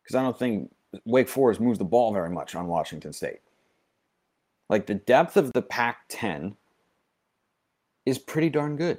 because 0.03 0.17
I 0.17 0.23
don't 0.23 0.37
think 0.37 0.75
Wake 1.05 1.29
Forest 1.29 1.61
moves 1.61 1.79
the 1.79 1.85
ball 1.85 2.13
very 2.13 2.31
much 2.31 2.57
on 2.57 2.67
Washington 2.67 3.13
State. 3.13 3.43
Like 4.69 4.87
the 4.87 4.97
depth 4.97 5.37
of 5.37 5.53
the 5.53 5.63
Pac-10 5.63 6.57
is 8.07 8.19
pretty 8.19 8.51
darn 8.51 8.77
good. 8.77 8.99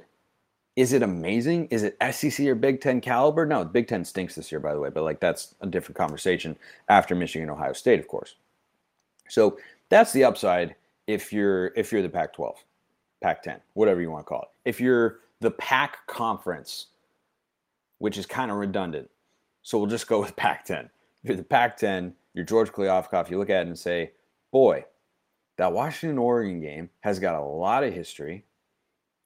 Is 0.76 0.92
it 0.92 1.02
amazing? 1.02 1.66
Is 1.66 1.84
it 1.84 1.96
SEC 2.12 2.46
or 2.46 2.56
Big 2.56 2.80
Ten 2.80 3.00
caliber? 3.00 3.46
No, 3.46 3.64
Big 3.64 3.86
Ten 3.86 4.04
stinks 4.04 4.34
this 4.34 4.50
year, 4.50 4.60
by 4.60 4.74
the 4.74 4.80
way, 4.80 4.90
but 4.90 5.04
like 5.04 5.20
that's 5.20 5.54
a 5.60 5.66
different 5.66 5.96
conversation 5.96 6.56
after 6.88 7.14
Michigan, 7.14 7.48
Ohio 7.48 7.72
State, 7.72 8.00
of 8.00 8.08
course. 8.08 8.34
So 9.28 9.58
that's 9.88 10.12
the 10.12 10.24
upside 10.24 10.74
if 11.06 11.32
you're 11.32 11.68
if 11.76 11.92
you're 11.92 12.02
the 12.02 12.08
Pac-12, 12.08 12.56
Pac-10, 13.22 13.60
whatever 13.74 14.00
you 14.00 14.10
want 14.10 14.26
to 14.26 14.28
call 14.28 14.42
it. 14.42 14.68
If 14.68 14.80
you're 14.80 15.20
the 15.40 15.52
Pac 15.52 16.06
conference, 16.06 16.86
which 17.98 18.18
is 18.18 18.26
kind 18.26 18.50
of 18.50 18.56
redundant, 18.56 19.08
so 19.62 19.78
we'll 19.78 19.86
just 19.86 20.08
go 20.08 20.20
with 20.20 20.34
Pac-10. 20.34 20.86
If 21.22 21.28
you're 21.28 21.36
the 21.36 21.44
Pac-10, 21.44 22.12
you're 22.34 22.44
George 22.44 22.72
Kliavkoff. 22.72 23.30
You 23.30 23.38
look 23.38 23.50
at 23.50 23.62
it 23.62 23.68
and 23.68 23.78
say, 23.78 24.10
"Boy, 24.50 24.84
that 25.56 25.72
Washington 25.72 26.18
Oregon 26.18 26.60
game 26.60 26.90
has 27.00 27.20
got 27.20 27.38
a 27.38 27.44
lot 27.44 27.84
of 27.84 27.94
history, 27.94 28.44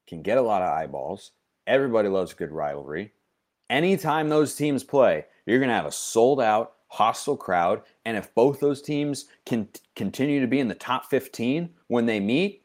can 0.09 0.23
get 0.23 0.39
a 0.39 0.43
lot 0.43 0.63
of 0.63 0.73
eyeballs. 0.73 1.33
Everybody 1.67 2.09
loves 2.09 2.33
a 2.33 2.37
good 2.37 2.51
rivalry. 2.51 3.13
Anytime 3.71 4.29
those 4.29 4.55
teams 4.55 4.83
play, 4.83 5.27
you're 5.47 5.59
going 5.59 5.69
to 5.69 5.75
have 5.75 5.87
a 5.87 5.93
sold 5.93 6.41
out, 6.41 6.75
hostile 6.89 7.37
crowd. 7.37 7.83
And 8.07 8.17
if 8.17 8.35
both 8.35 8.59
those 8.59 8.81
teams 8.81 9.27
can 9.45 9.69
continue 9.95 10.41
to 10.41 10.47
be 10.47 10.61
in 10.61 10.69
the 10.69 10.75
top 10.75 11.07
15 11.11 11.69
when 11.89 12.07
they 12.07 12.19
meet, 12.19 12.63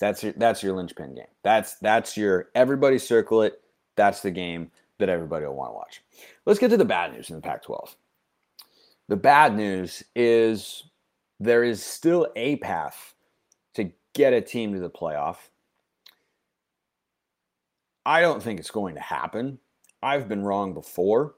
that's 0.00 0.22
your, 0.22 0.32
that's 0.32 0.62
your 0.62 0.74
linchpin 0.74 1.14
game. 1.14 1.26
That's 1.44 1.74
that's 1.76 2.16
your 2.16 2.48
everybody 2.54 2.98
circle 2.98 3.42
it. 3.42 3.60
That's 3.96 4.22
the 4.22 4.30
game 4.30 4.70
that 4.98 5.10
everybody 5.10 5.44
will 5.44 5.56
want 5.56 5.70
to 5.70 5.74
watch. 5.74 6.02
Let's 6.46 6.58
get 6.58 6.68
to 6.68 6.78
the 6.78 6.86
bad 6.86 7.12
news 7.12 7.28
in 7.28 7.36
the 7.36 7.42
Pac-12. 7.42 7.94
The 9.08 9.16
bad 9.16 9.54
news 9.54 10.02
is 10.16 10.84
there 11.38 11.64
is 11.64 11.84
still 11.84 12.28
a 12.36 12.56
path 12.56 13.14
to 13.74 13.90
get 14.14 14.32
a 14.32 14.40
team 14.40 14.74
to 14.74 14.80
the 14.80 14.90
playoff. 14.90 15.36
I 18.04 18.20
don't 18.20 18.42
think 18.42 18.58
it's 18.58 18.70
going 18.70 18.94
to 18.94 19.00
happen. 19.00 19.58
I've 20.02 20.28
been 20.28 20.42
wrong 20.42 20.74
before. 20.74 21.34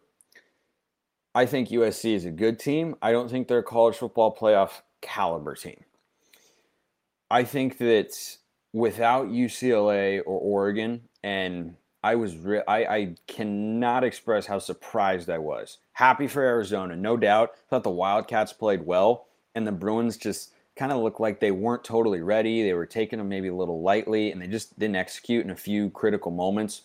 I 1.34 1.46
think 1.46 1.68
USC 1.68 2.14
is 2.14 2.24
a 2.24 2.30
good 2.30 2.58
team. 2.58 2.94
I 3.02 3.12
don't 3.12 3.30
think 3.30 3.48
they're 3.48 3.58
a 3.58 3.64
college 3.64 3.96
football 3.96 4.34
playoff 4.34 4.82
caliber 5.00 5.54
team. 5.54 5.84
I 7.30 7.44
think 7.44 7.78
that 7.78 8.14
without 8.72 9.28
UCLA 9.28 10.20
or 10.20 10.38
Oregon, 10.38 11.02
and 11.22 11.76
I 12.04 12.16
was 12.16 12.36
re- 12.36 12.62
I, 12.68 12.84
I 12.84 13.14
cannot 13.26 14.04
express 14.04 14.46
how 14.46 14.58
surprised 14.58 15.30
I 15.30 15.38
was. 15.38 15.78
Happy 15.92 16.28
for 16.28 16.42
Arizona, 16.42 16.96
no 16.96 17.16
doubt. 17.16 17.52
Thought 17.70 17.84
the 17.84 17.90
Wildcats 17.90 18.52
played 18.52 18.84
well, 18.84 19.26
and 19.54 19.66
the 19.66 19.72
Bruins 19.72 20.16
just 20.16 20.51
kind 20.76 20.92
of 20.92 21.02
looked 21.02 21.20
like 21.20 21.40
they 21.40 21.50
weren't 21.50 21.84
totally 21.84 22.22
ready. 22.22 22.62
They 22.62 22.74
were 22.74 22.86
taking 22.86 23.18
them 23.18 23.28
maybe 23.28 23.48
a 23.48 23.54
little 23.54 23.82
lightly, 23.82 24.32
and 24.32 24.40
they 24.40 24.46
just 24.46 24.78
didn't 24.78 24.96
execute 24.96 25.44
in 25.44 25.50
a 25.50 25.56
few 25.56 25.90
critical 25.90 26.30
moments. 26.30 26.82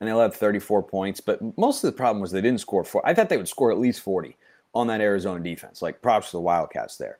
And 0.00 0.08
they 0.08 0.12
led 0.12 0.34
34 0.34 0.82
points, 0.82 1.20
but 1.20 1.40
most 1.56 1.84
of 1.84 1.92
the 1.92 1.96
problem 1.96 2.20
was 2.20 2.32
they 2.32 2.40
didn't 2.40 2.60
score 2.60 2.82
four. 2.82 3.06
I 3.06 3.14
thought 3.14 3.28
they 3.28 3.36
would 3.36 3.48
score 3.48 3.70
at 3.70 3.78
least 3.78 4.00
40 4.00 4.36
on 4.74 4.88
that 4.88 5.00
Arizona 5.00 5.42
defense. 5.42 5.80
Like 5.80 6.02
props 6.02 6.30
to 6.30 6.38
the 6.38 6.40
Wildcats 6.40 6.96
there. 6.96 7.18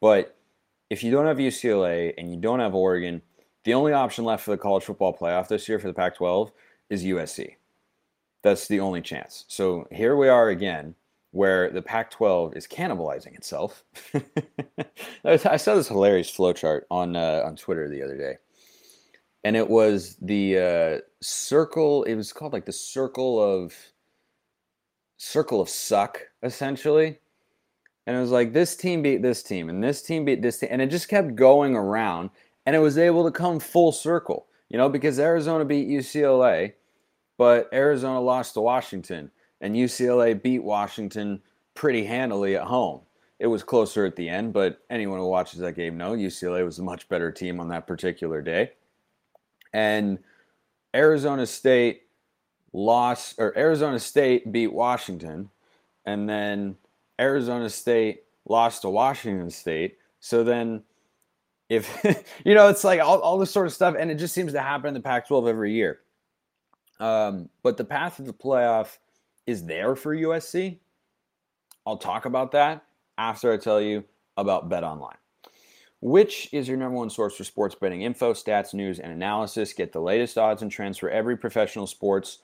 But 0.00 0.36
if 0.90 1.02
you 1.02 1.10
don't 1.10 1.26
have 1.26 1.38
UCLA 1.38 2.12
and 2.18 2.30
you 2.30 2.36
don't 2.36 2.60
have 2.60 2.74
Oregon, 2.74 3.22
the 3.64 3.74
only 3.74 3.92
option 3.92 4.24
left 4.24 4.44
for 4.44 4.50
the 4.50 4.58
college 4.58 4.84
football 4.84 5.16
playoff 5.16 5.48
this 5.48 5.68
year 5.68 5.78
for 5.78 5.86
the 5.88 5.94
Pac 5.94 6.16
12 6.16 6.52
is 6.90 7.04
USC. 7.04 7.54
That's 8.42 8.68
the 8.68 8.80
only 8.80 9.00
chance. 9.00 9.44
So 9.48 9.88
here 9.90 10.16
we 10.16 10.28
are 10.28 10.50
again 10.50 10.94
where 11.32 11.70
the 11.70 11.82
Pac-12 11.82 12.56
is 12.56 12.66
cannibalizing 12.66 13.34
itself. 13.34 13.84
I 15.24 15.56
saw 15.56 15.74
this 15.74 15.88
hilarious 15.88 16.30
flowchart 16.34 16.82
on 16.90 17.16
uh, 17.16 17.42
on 17.44 17.56
Twitter 17.56 17.88
the 17.88 18.02
other 18.02 18.16
day, 18.16 18.38
and 19.44 19.56
it 19.56 19.68
was 19.68 20.16
the 20.22 20.58
uh, 20.58 20.98
circle. 21.20 22.04
It 22.04 22.14
was 22.14 22.32
called 22.32 22.52
like 22.52 22.66
the 22.66 22.72
circle 22.72 23.40
of 23.40 23.74
circle 25.18 25.60
of 25.60 25.68
suck, 25.68 26.20
essentially. 26.42 27.18
And 28.06 28.16
it 28.16 28.20
was 28.20 28.30
like 28.30 28.54
this 28.54 28.74
team 28.74 29.02
beat 29.02 29.20
this 29.20 29.42
team, 29.42 29.68
and 29.68 29.84
this 29.84 30.00
team 30.00 30.24
beat 30.24 30.40
this 30.40 30.58
team, 30.58 30.70
and 30.72 30.80
it 30.80 30.86
just 30.86 31.08
kept 31.08 31.34
going 31.34 31.76
around, 31.76 32.30
and 32.64 32.74
it 32.74 32.78
was 32.78 32.96
able 32.96 33.22
to 33.24 33.30
come 33.30 33.60
full 33.60 33.92
circle, 33.92 34.46
you 34.70 34.78
know, 34.78 34.88
because 34.88 35.18
Arizona 35.18 35.62
beat 35.62 35.88
UCLA, 35.88 36.72
but 37.36 37.68
Arizona 37.70 38.18
lost 38.18 38.54
to 38.54 38.62
Washington 38.62 39.30
and 39.60 39.74
UCLA 39.74 40.40
beat 40.40 40.62
Washington 40.62 41.40
pretty 41.74 42.04
handily 42.04 42.56
at 42.56 42.64
home. 42.64 43.00
It 43.38 43.46
was 43.46 43.62
closer 43.62 44.04
at 44.04 44.16
the 44.16 44.28
end, 44.28 44.52
but 44.52 44.80
anyone 44.90 45.18
who 45.18 45.28
watches 45.28 45.60
that 45.60 45.74
game 45.74 45.96
knows 45.96 46.18
UCLA 46.18 46.64
was 46.64 46.80
a 46.80 46.82
much 46.82 47.08
better 47.08 47.30
team 47.30 47.60
on 47.60 47.68
that 47.68 47.86
particular 47.86 48.42
day. 48.42 48.72
And 49.72 50.18
Arizona 50.94 51.46
State 51.46 52.02
lost, 52.72 53.36
or 53.38 53.56
Arizona 53.56 53.98
State 53.98 54.50
beat 54.50 54.72
Washington, 54.72 55.50
and 56.04 56.28
then 56.28 56.76
Arizona 57.20 57.70
State 57.70 58.24
lost 58.48 58.82
to 58.82 58.90
Washington 58.90 59.50
State. 59.50 59.98
So 60.20 60.42
then, 60.42 60.82
if 61.68 61.88
you 62.44 62.54
know, 62.54 62.68
it's 62.68 62.82
like 62.82 63.00
all, 63.00 63.20
all 63.20 63.38
this 63.38 63.52
sort 63.52 63.66
of 63.66 63.72
stuff, 63.72 63.94
and 63.96 64.10
it 64.10 64.16
just 64.16 64.34
seems 64.34 64.52
to 64.52 64.60
happen 64.60 64.88
in 64.88 64.94
the 64.94 65.00
Pac 65.00 65.28
12 65.28 65.46
every 65.46 65.72
year. 65.72 66.00
Um, 66.98 67.48
but 67.62 67.76
the 67.76 67.84
path 67.84 68.16
to 68.16 68.22
the 68.22 68.32
playoff 68.32 68.98
is 69.48 69.64
there 69.64 69.96
for 69.96 70.14
USC. 70.14 70.76
I'll 71.86 71.96
talk 71.96 72.26
about 72.26 72.52
that 72.52 72.84
after 73.16 73.50
I 73.50 73.56
tell 73.56 73.80
you 73.80 74.04
about 74.36 74.68
Bet 74.68 74.84
Online, 74.84 75.16
which 76.00 76.50
is 76.52 76.68
your 76.68 76.76
number 76.76 76.98
one 76.98 77.08
source 77.08 77.34
for 77.34 77.44
sports 77.44 77.74
betting 77.74 78.02
info, 78.02 78.34
stats, 78.34 78.74
news, 78.74 78.98
and 78.98 79.10
analysis. 79.10 79.72
Get 79.72 79.90
the 79.90 80.02
latest 80.02 80.36
odds 80.36 80.60
and 80.60 80.70
trends 80.70 80.98
for 80.98 81.08
every 81.08 81.34
professional 81.34 81.86
sports, 81.86 82.40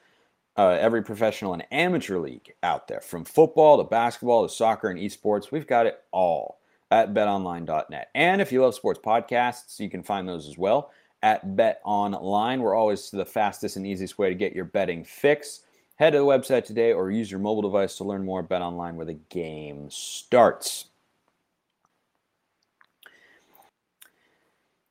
uh, 0.56 0.78
every 0.80 1.02
professional 1.02 1.52
and 1.52 1.66
amateur 1.70 2.18
league 2.18 2.54
out 2.62 2.88
there, 2.88 3.02
from 3.02 3.26
football 3.26 3.76
to 3.76 3.84
basketball 3.84 4.48
to 4.48 4.52
soccer 4.52 4.88
and 4.88 4.98
esports. 4.98 5.52
We've 5.52 5.66
got 5.66 5.84
it 5.84 6.02
all 6.10 6.60
at 6.90 7.12
betonline.net. 7.12 8.08
And 8.14 8.40
if 8.40 8.50
you 8.50 8.62
love 8.62 8.74
sports 8.74 9.00
podcasts, 9.04 9.78
you 9.78 9.90
can 9.90 10.02
find 10.02 10.26
those 10.26 10.48
as 10.48 10.56
well 10.56 10.90
at 11.22 11.54
Bet 11.54 11.82
Online. 11.84 12.62
We're 12.62 12.74
always 12.74 13.10
the 13.10 13.26
fastest 13.26 13.76
and 13.76 13.86
easiest 13.86 14.16
way 14.16 14.30
to 14.30 14.34
get 14.34 14.54
your 14.54 14.64
betting 14.64 15.04
fix. 15.04 15.63
Head 15.96 16.10
to 16.10 16.18
the 16.18 16.24
website 16.24 16.64
today 16.64 16.92
or 16.92 17.10
use 17.10 17.30
your 17.30 17.40
mobile 17.40 17.62
device 17.62 17.96
to 17.96 18.04
learn 18.04 18.24
more. 18.24 18.42
Bet 18.42 18.62
online 18.62 18.96
where 18.96 19.06
the 19.06 19.18
game 19.30 19.88
starts. 19.90 20.86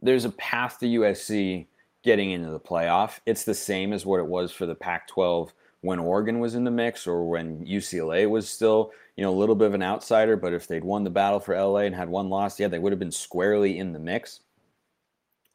There's 0.01 0.25
a 0.25 0.31
path 0.31 0.79
to 0.79 0.85
USC 0.85 1.65
getting 2.03 2.31
into 2.31 2.51
the 2.51 2.59
playoff. 2.59 3.19
It's 3.25 3.43
the 3.43 3.53
same 3.53 3.93
as 3.93 4.05
what 4.05 4.19
it 4.19 4.25
was 4.25 4.51
for 4.51 4.65
the 4.65 4.75
Pac 4.75 5.07
12 5.07 5.53
when 5.81 5.99
Oregon 5.99 6.39
was 6.39 6.55
in 6.55 6.63
the 6.63 6.71
mix 6.71 7.05
or 7.07 7.27
when 7.27 7.65
UCLA 7.65 8.29
was 8.29 8.49
still, 8.49 8.91
you 9.17 9.23
know, 9.23 9.31
a 9.31 9.35
little 9.35 9.55
bit 9.55 9.67
of 9.67 9.73
an 9.73 9.83
outsider. 9.83 10.37
But 10.37 10.53
if 10.53 10.67
they'd 10.67 10.83
won 10.83 11.03
the 11.03 11.09
battle 11.09 11.39
for 11.39 11.55
LA 11.55 11.79
and 11.79 11.95
had 11.95 12.09
one 12.09 12.29
loss, 12.29 12.59
yeah, 12.59 12.69
they 12.69 12.79
would 12.79 12.93
have 12.93 12.99
been 12.99 13.11
squarely 13.11 13.77
in 13.77 13.91
the 13.91 13.99
mix. 13.99 14.39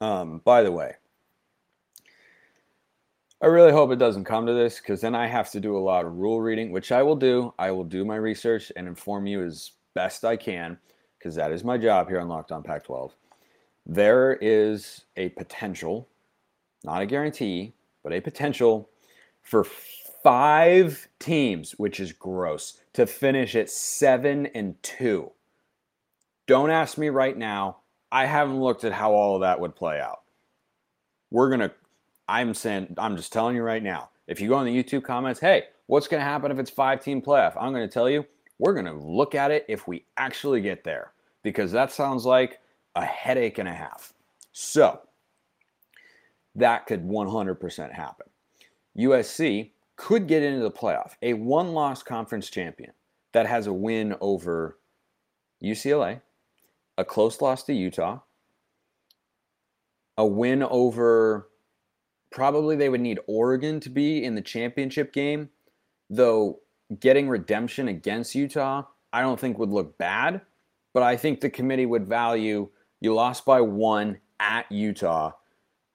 Um, 0.00 0.42
by 0.44 0.62
the 0.62 0.72
way, 0.72 0.94
I 3.40 3.46
really 3.46 3.70
hope 3.70 3.92
it 3.92 4.00
doesn't 4.00 4.24
come 4.24 4.46
to 4.46 4.52
this 4.52 4.78
because 4.78 5.00
then 5.00 5.14
I 5.14 5.28
have 5.28 5.50
to 5.52 5.60
do 5.60 5.76
a 5.76 5.78
lot 5.78 6.04
of 6.04 6.16
rule 6.16 6.40
reading, 6.40 6.72
which 6.72 6.90
I 6.90 7.02
will 7.02 7.16
do. 7.16 7.54
I 7.58 7.70
will 7.70 7.84
do 7.84 8.04
my 8.04 8.16
research 8.16 8.72
and 8.74 8.88
inform 8.88 9.26
you 9.26 9.44
as 9.44 9.72
best 9.94 10.24
I 10.24 10.36
can, 10.36 10.76
because 11.18 11.36
that 11.36 11.52
is 11.52 11.62
my 11.62 11.78
job 11.78 12.08
here 12.08 12.20
on 12.20 12.28
Locked 12.28 12.50
On 12.50 12.64
Pac 12.64 12.84
12. 12.84 13.14
There 13.86 14.38
is 14.40 15.04
a 15.16 15.28
potential, 15.30 16.08
not 16.82 17.00
a 17.00 17.06
guarantee, 17.06 17.74
but 18.02 18.12
a 18.12 18.20
potential 18.20 18.90
for 19.42 19.64
five 20.22 21.08
teams, 21.20 21.72
which 21.78 22.00
is 22.00 22.12
gross, 22.12 22.80
to 22.92 23.06
finish 23.06 23.54
at 23.54 23.70
seven 23.70 24.46
and 24.46 24.80
two. 24.82 25.30
Don't 26.46 26.70
ask 26.70 26.98
me 26.98 27.08
right 27.08 27.36
now. 27.36 27.78
I 28.10 28.26
haven't 28.26 28.60
looked 28.60 28.84
at 28.84 28.92
how 28.92 29.12
all 29.12 29.36
of 29.36 29.42
that 29.42 29.60
would 29.60 29.76
play 29.76 30.00
out. 30.00 30.22
We're 31.30 31.48
going 31.48 31.60
to, 31.60 31.72
I'm 32.28 32.54
saying, 32.54 32.94
I'm 32.98 33.16
just 33.16 33.32
telling 33.32 33.56
you 33.56 33.62
right 33.62 33.82
now. 33.82 34.10
If 34.26 34.40
you 34.40 34.48
go 34.48 34.60
in 34.60 34.66
the 34.66 34.82
YouTube 34.84 35.02
comments, 35.04 35.40
hey, 35.40 35.64
what's 35.86 36.06
going 36.06 36.20
to 36.20 36.24
happen 36.24 36.52
if 36.52 36.58
it's 36.58 36.70
five 36.70 37.02
team 37.02 37.22
playoff? 37.22 37.56
I'm 37.58 37.72
going 37.72 37.88
to 37.88 37.92
tell 37.92 38.10
you, 38.10 38.26
we're 38.58 38.74
going 38.74 38.86
to 38.86 38.92
look 38.92 39.34
at 39.34 39.50
it 39.50 39.64
if 39.68 39.88
we 39.88 40.04
actually 40.16 40.60
get 40.60 40.84
there 40.84 41.12
because 41.42 41.72
that 41.72 41.90
sounds 41.90 42.26
like 42.26 42.58
a 42.94 43.04
headache 43.04 43.58
and 43.58 43.68
a 43.68 43.72
half. 43.72 44.12
So 44.52 45.00
that 46.54 46.86
could 46.86 47.04
100% 47.04 47.92
happen. 47.92 48.26
USC 48.98 49.70
could 49.96 50.26
get 50.26 50.42
into 50.42 50.60
the 50.60 50.70
playoff. 50.70 51.12
A 51.22 51.32
one 51.34 51.72
loss 51.72 52.02
conference 52.02 52.50
champion 52.50 52.92
that 53.32 53.46
has 53.46 53.66
a 53.66 53.72
win 53.72 54.16
over 54.20 54.78
UCLA, 55.62 56.20
a 56.98 57.04
close 57.04 57.40
loss 57.40 57.62
to 57.64 57.72
Utah, 57.72 58.20
a 60.16 60.26
win 60.26 60.62
over 60.64 61.47
probably 62.30 62.76
they 62.76 62.88
would 62.88 63.00
need 63.00 63.20
Oregon 63.26 63.80
to 63.80 63.90
be 63.90 64.24
in 64.24 64.34
the 64.34 64.42
championship 64.42 65.12
game, 65.12 65.48
though 66.10 66.60
getting 67.00 67.28
redemption 67.28 67.88
against 67.88 68.34
Utah, 68.34 68.84
I 69.12 69.20
don't 69.20 69.38
think 69.38 69.58
would 69.58 69.70
look 69.70 69.96
bad, 69.98 70.40
but 70.94 71.02
I 71.02 71.16
think 71.16 71.40
the 71.40 71.50
committee 71.50 71.86
would 71.86 72.06
value 72.06 72.68
you 73.00 73.14
lost 73.14 73.44
by 73.44 73.60
one 73.60 74.18
at 74.40 74.70
Utah, 74.70 75.32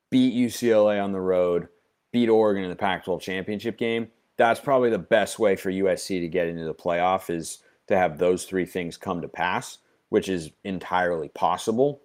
beat 0.09 0.33
UCLA 0.33 1.03
on 1.03 1.11
the 1.11 1.21
road, 1.21 1.67
beat 2.11 2.29
Oregon 2.29 2.63
in 2.63 2.69
the 2.69 2.75
Pac 2.75 3.05
12 3.05 3.21
championship 3.21 3.77
game. 3.77 4.07
That's 4.37 4.59
probably 4.59 4.89
the 4.89 4.99
best 4.99 5.39
way 5.39 5.55
for 5.55 5.71
USC 5.71 6.19
to 6.19 6.27
get 6.27 6.47
into 6.47 6.63
the 6.63 6.73
playoff 6.73 7.29
is 7.29 7.59
to 7.87 7.97
have 7.97 8.17
those 8.17 8.45
three 8.45 8.65
things 8.65 8.97
come 8.97 9.21
to 9.21 9.27
pass, 9.27 9.79
which 10.09 10.29
is 10.29 10.51
entirely 10.63 11.29
possible. 11.29 12.01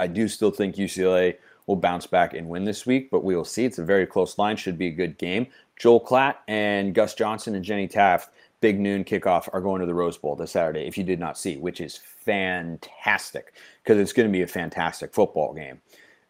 I 0.00 0.06
do 0.06 0.26
still 0.28 0.50
think 0.50 0.76
UCLA 0.76 1.36
will 1.66 1.76
bounce 1.76 2.06
back 2.06 2.34
and 2.34 2.48
win 2.48 2.64
this 2.64 2.86
week, 2.86 3.10
but 3.10 3.24
we 3.24 3.34
will 3.34 3.44
see. 3.44 3.64
It's 3.64 3.78
a 3.78 3.84
very 3.84 4.06
close 4.06 4.38
line, 4.38 4.56
should 4.56 4.78
be 4.78 4.88
a 4.88 4.92
good 4.92 5.18
game. 5.18 5.46
Joel 5.78 6.00
Klatt 6.00 6.36
and 6.46 6.94
Gus 6.94 7.14
Johnson 7.14 7.54
and 7.54 7.64
Jenny 7.64 7.88
Taft, 7.88 8.30
big 8.60 8.78
noon 8.78 9.04
kickoff, 9.04 9.48
are 9.52 9.60
going 9.60 9.80
to 9.80 9.86
the 9.86 9.94
Rose 9.94 10.18
Bowl 10.18 10.36
this 10.36 10.52
Saturday, 10.52 10.86
if 10.86 10.96
you 10.98 11.04
did 11.04 11.18
not 11.18 11.38
see, 11.38 11.56
which 11.56 11.80
is 11.80 11.96
fantastic 11.96 13.54
because 13.82 13.98
it's 13.98 14.12
going 14.12 14.28
to 14.28 14.32
be 14.32 14.42
a 14.42 14.46
fantastic 14.46 15.12
football 15.12 15.54
game. 15.54 15.80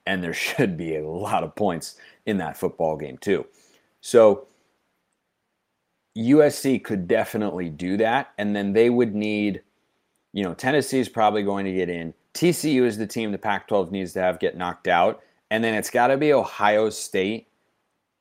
And 0.06 0.22
there 0.22 0.34
should 0.34 0.76
be 0.76 0.96
a 0.96 1.06
lot 1.06 1.42
of 1.42 1.54
points 1.54 1.96
in 2.26 2.38
that 2.38 2.56
football 2.56 2.96
game, 2.96 3.18
too. 3.18 3.46
So 4.00 4.46
USC 6.16 6.82
could 6.82 7.08
definitely 7.08 7.70
do 7.70 7.96
that. 7.96 8.32
And 8.38 8.54
then 8.54 8.72
they 8.72 8.90
would 8.90 9.14
need, 9.14 9.62
you 10.32 10.44
know, 10.44 10.54
Tennessee 10.54 11.00
is 11.00 11.08
probably 11.08 11.42
going 11.42 11.64
to 11.64 11.72
get 11.72 11.88
in. 11.88 12.14
TCU 12.34 12.82
is 12.82 12.98
the 12.98 13.06
team 13.06 13.32
the 13.32 13.38
Pac 13.38 13.68
12 13.68 13.92
needs 13.92 14.12
to 14.14 14.20
have 14.20 14.38
get 14.38 14.56
knocked 14.56 14.88
out. 14.88 15.22
And 15.50 15.62
then 15.62 15.74
it's 15.74 15.90
got 15.90 16.08
to 16.08 16.16
be 16.16 16.32
Ohio 16.32 16.90
State 16.90 17.48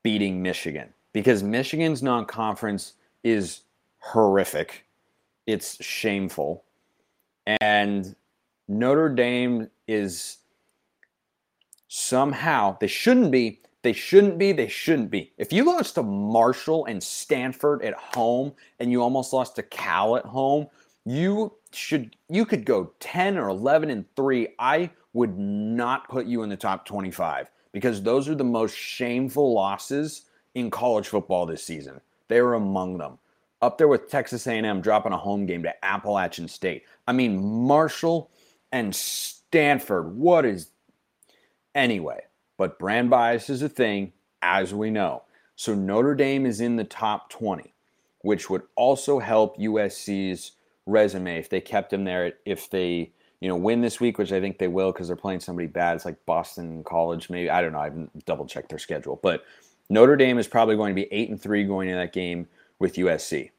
beating 0.03 0.41
Michigan 0.41 0.93
because 1.13 1.41
Michigan's 1.41 2.03
non 2.03 2.25
conference 2.25 2.93
is 3.23 3.61
horrific. 3.99 4.85
It's 5.47 5.83
shameful. 5.83 6.63
And 7.61 8.15
Notre 8.67 9.09
Dame 9.09 9.69
is 9.87 10.37
somehow, 11.87 12.77
they 12.79 12.87
shouldn't 12.87 13.31
be, 13.31 13.61
they 13.81 13.93
shouldn't 13.93 14.37
be, 14.37 14.51
they 14.51 14.67
shouldn't 14.67 15.09
be. 15.11 15.31
If 15.37 15.51
you 15.51 15.65
lost 15.65 15.95
to 15.95 16.03
Marshall 16.03 16.85
and 16.85 17.01
Stanford 17.01 17.83
at 17.83 17.93
home 17.93 18.53
and 18.79 18.91
you 18.91 19.01
almost 19.01 19.33
lost 19.33 19.55
to 19.57 19.63
Cal 19.63 20.15
at 20.15 20.25
home, 20.25 20.67
you 21.05 21.53
should 21.71 22.15
you 22.29 22.45
could 22.45 22.65
go 22.65 22.91
10 22.99 23.37
or 23.37 23.49
11 23.49 23.89
and 23.89 24.05
3 24.15 24.47
i 24.59 24.89
would 25.13 25.37
not 25.37 26.07
put 26.07 26.25
you 26.25 26.43
in 26.43 26.49
the 26.49 26.55
top 26.55 26.85
25 26.85 27.47
because 27.71 28.01
those 28.01 28.29
are 28.29 28.35
the 28.35 28.43
most 28.43 28.75
shameful 28.75 29.53
losses 29.53 30.23
in 30.55 30.69
college 30.69 31.07
football 31.07 31.45
this 31.45 31.63
season. 31.63 31.99
They 32.27 32.37
are 32.37 32.53
among 32.53 32.99
them. 32.99 33.17
Up 33.61 33.77
there 33.77 33.87
with 33.87 34.09
texas 34.09 34.47
a&m 34.47 34.81
dropping 34.81 35.13
a 35.13 35.17
home 35.17 35.45
game 35.45 35.63
to 35.63 35.85
appalachian 35.85 36.47
state. 36.47 36.83
I 37.07 37.11
mean 37.11 37.37
marshall 37.43 38.31
and 38.71 38.95
stanford 38.95 40.15
what 40.15 40.45
is 40.45 40.69
anyway 41.75 42.21
but 42.57 42.79
brand 42.79 43.09
bias 43.09 43.49
is 43.49 43.61
a 43.61 43.69
thing 43.69 44.13
as 44.41 44.73
we 44.73 44.89
know. 44.89 45.23
So 45.55 45.75
notre 45.75 46.15
dame 46.15 46.45
is 46.45 46.61
in 46.61 46.75
the 46.75 46.83
top 46.83 47.29
20 47.29 47.73
which 48.21 48.49
would 48.49 48.63
also 48.75 49.19
help 49.19 49.57
usc's 49.57 50.53
resume 50.85 51.37
if 51.37 51.49
they 51.49 51.61
kept 51.61 51.93
him 51.93 52.03
there. 52.03 52.33
If 52.45 52.69
they 52.69 53.11
you 53.39 53.49
know 53.49 53.55
win 53.55 53.81
this 53.81 53.99
week, 53.99 54.17
which 54.17 54.31
I 54.31 54.39
think 54.39 54.57
they 54.57 54.67
will 54.67 54.91
because 54.91 55.07
they're 55.07 55.15
playing 55.15 55.41
somebody 55.41 55.67
bad. 55.67 55.95
It's 55.95 56.05
like 56.05 56.25
Boston 56.25 56.83
College, 56.83 57.29
maybe 57.29 57.49
I 57.49 57.61
don't 57.61 57.73
know. 57.73 57.79
I 57.79 57.85
haven't 57.85 58.25
double 58.25 58.45
checked 58.45 58.69
their 58.69 58.79
schedule, 58.79 59.19
but 59.21 59.43
Notre 59.89 60.15
Dame 60.15 60.37
is 60.37 60.47
probably 60.47 60.75
going 60.75 60.95
to 60.95 61.01
be 61.01 61.11
eight 61.11 61.29
and 61.29 61.41
three 61.41 61.63
going 61.63 61.89
into 61.89 61.99
that 61.99 62.13
game 62.13 62.47
with 62.79 62.95
USC. 62.95 63.51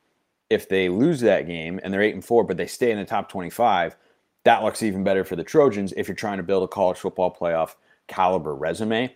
If 0.50 0.68
they 0.68 0.88
lose 0.88 1.20
that 1.20 1.46
game 1.46 1.80
and 1.82 1.92
they're 1.92 2.02
eight 2.02 2.14
and 2.14 2.24
four, 2.24 2.44
but 2.44 2.56
they 2.56 2.66
stay 2.66 2.90
in 2.90 2.98
the 2.98 3.04
top 3.04 3.28
twenty-five, 3.28 3.96
that 4.44 4.62
looks 4.62 4.82
even 4.82 5.04
better 5.04 5.24
for 5.24 5.36
the 5.36 5.44
Trojans 5.44 5.92
if 5.96 6.08
you're 6.08 6.14
trying 6.14 6.38
to 6.38 6.42
build 6.42 6.64
a 6.64 6.68
college 6.68 6.98
football 6.98 7.34
playoff 7.34 7.74
caliber 8.06 8.54
resume. 8.54 9.14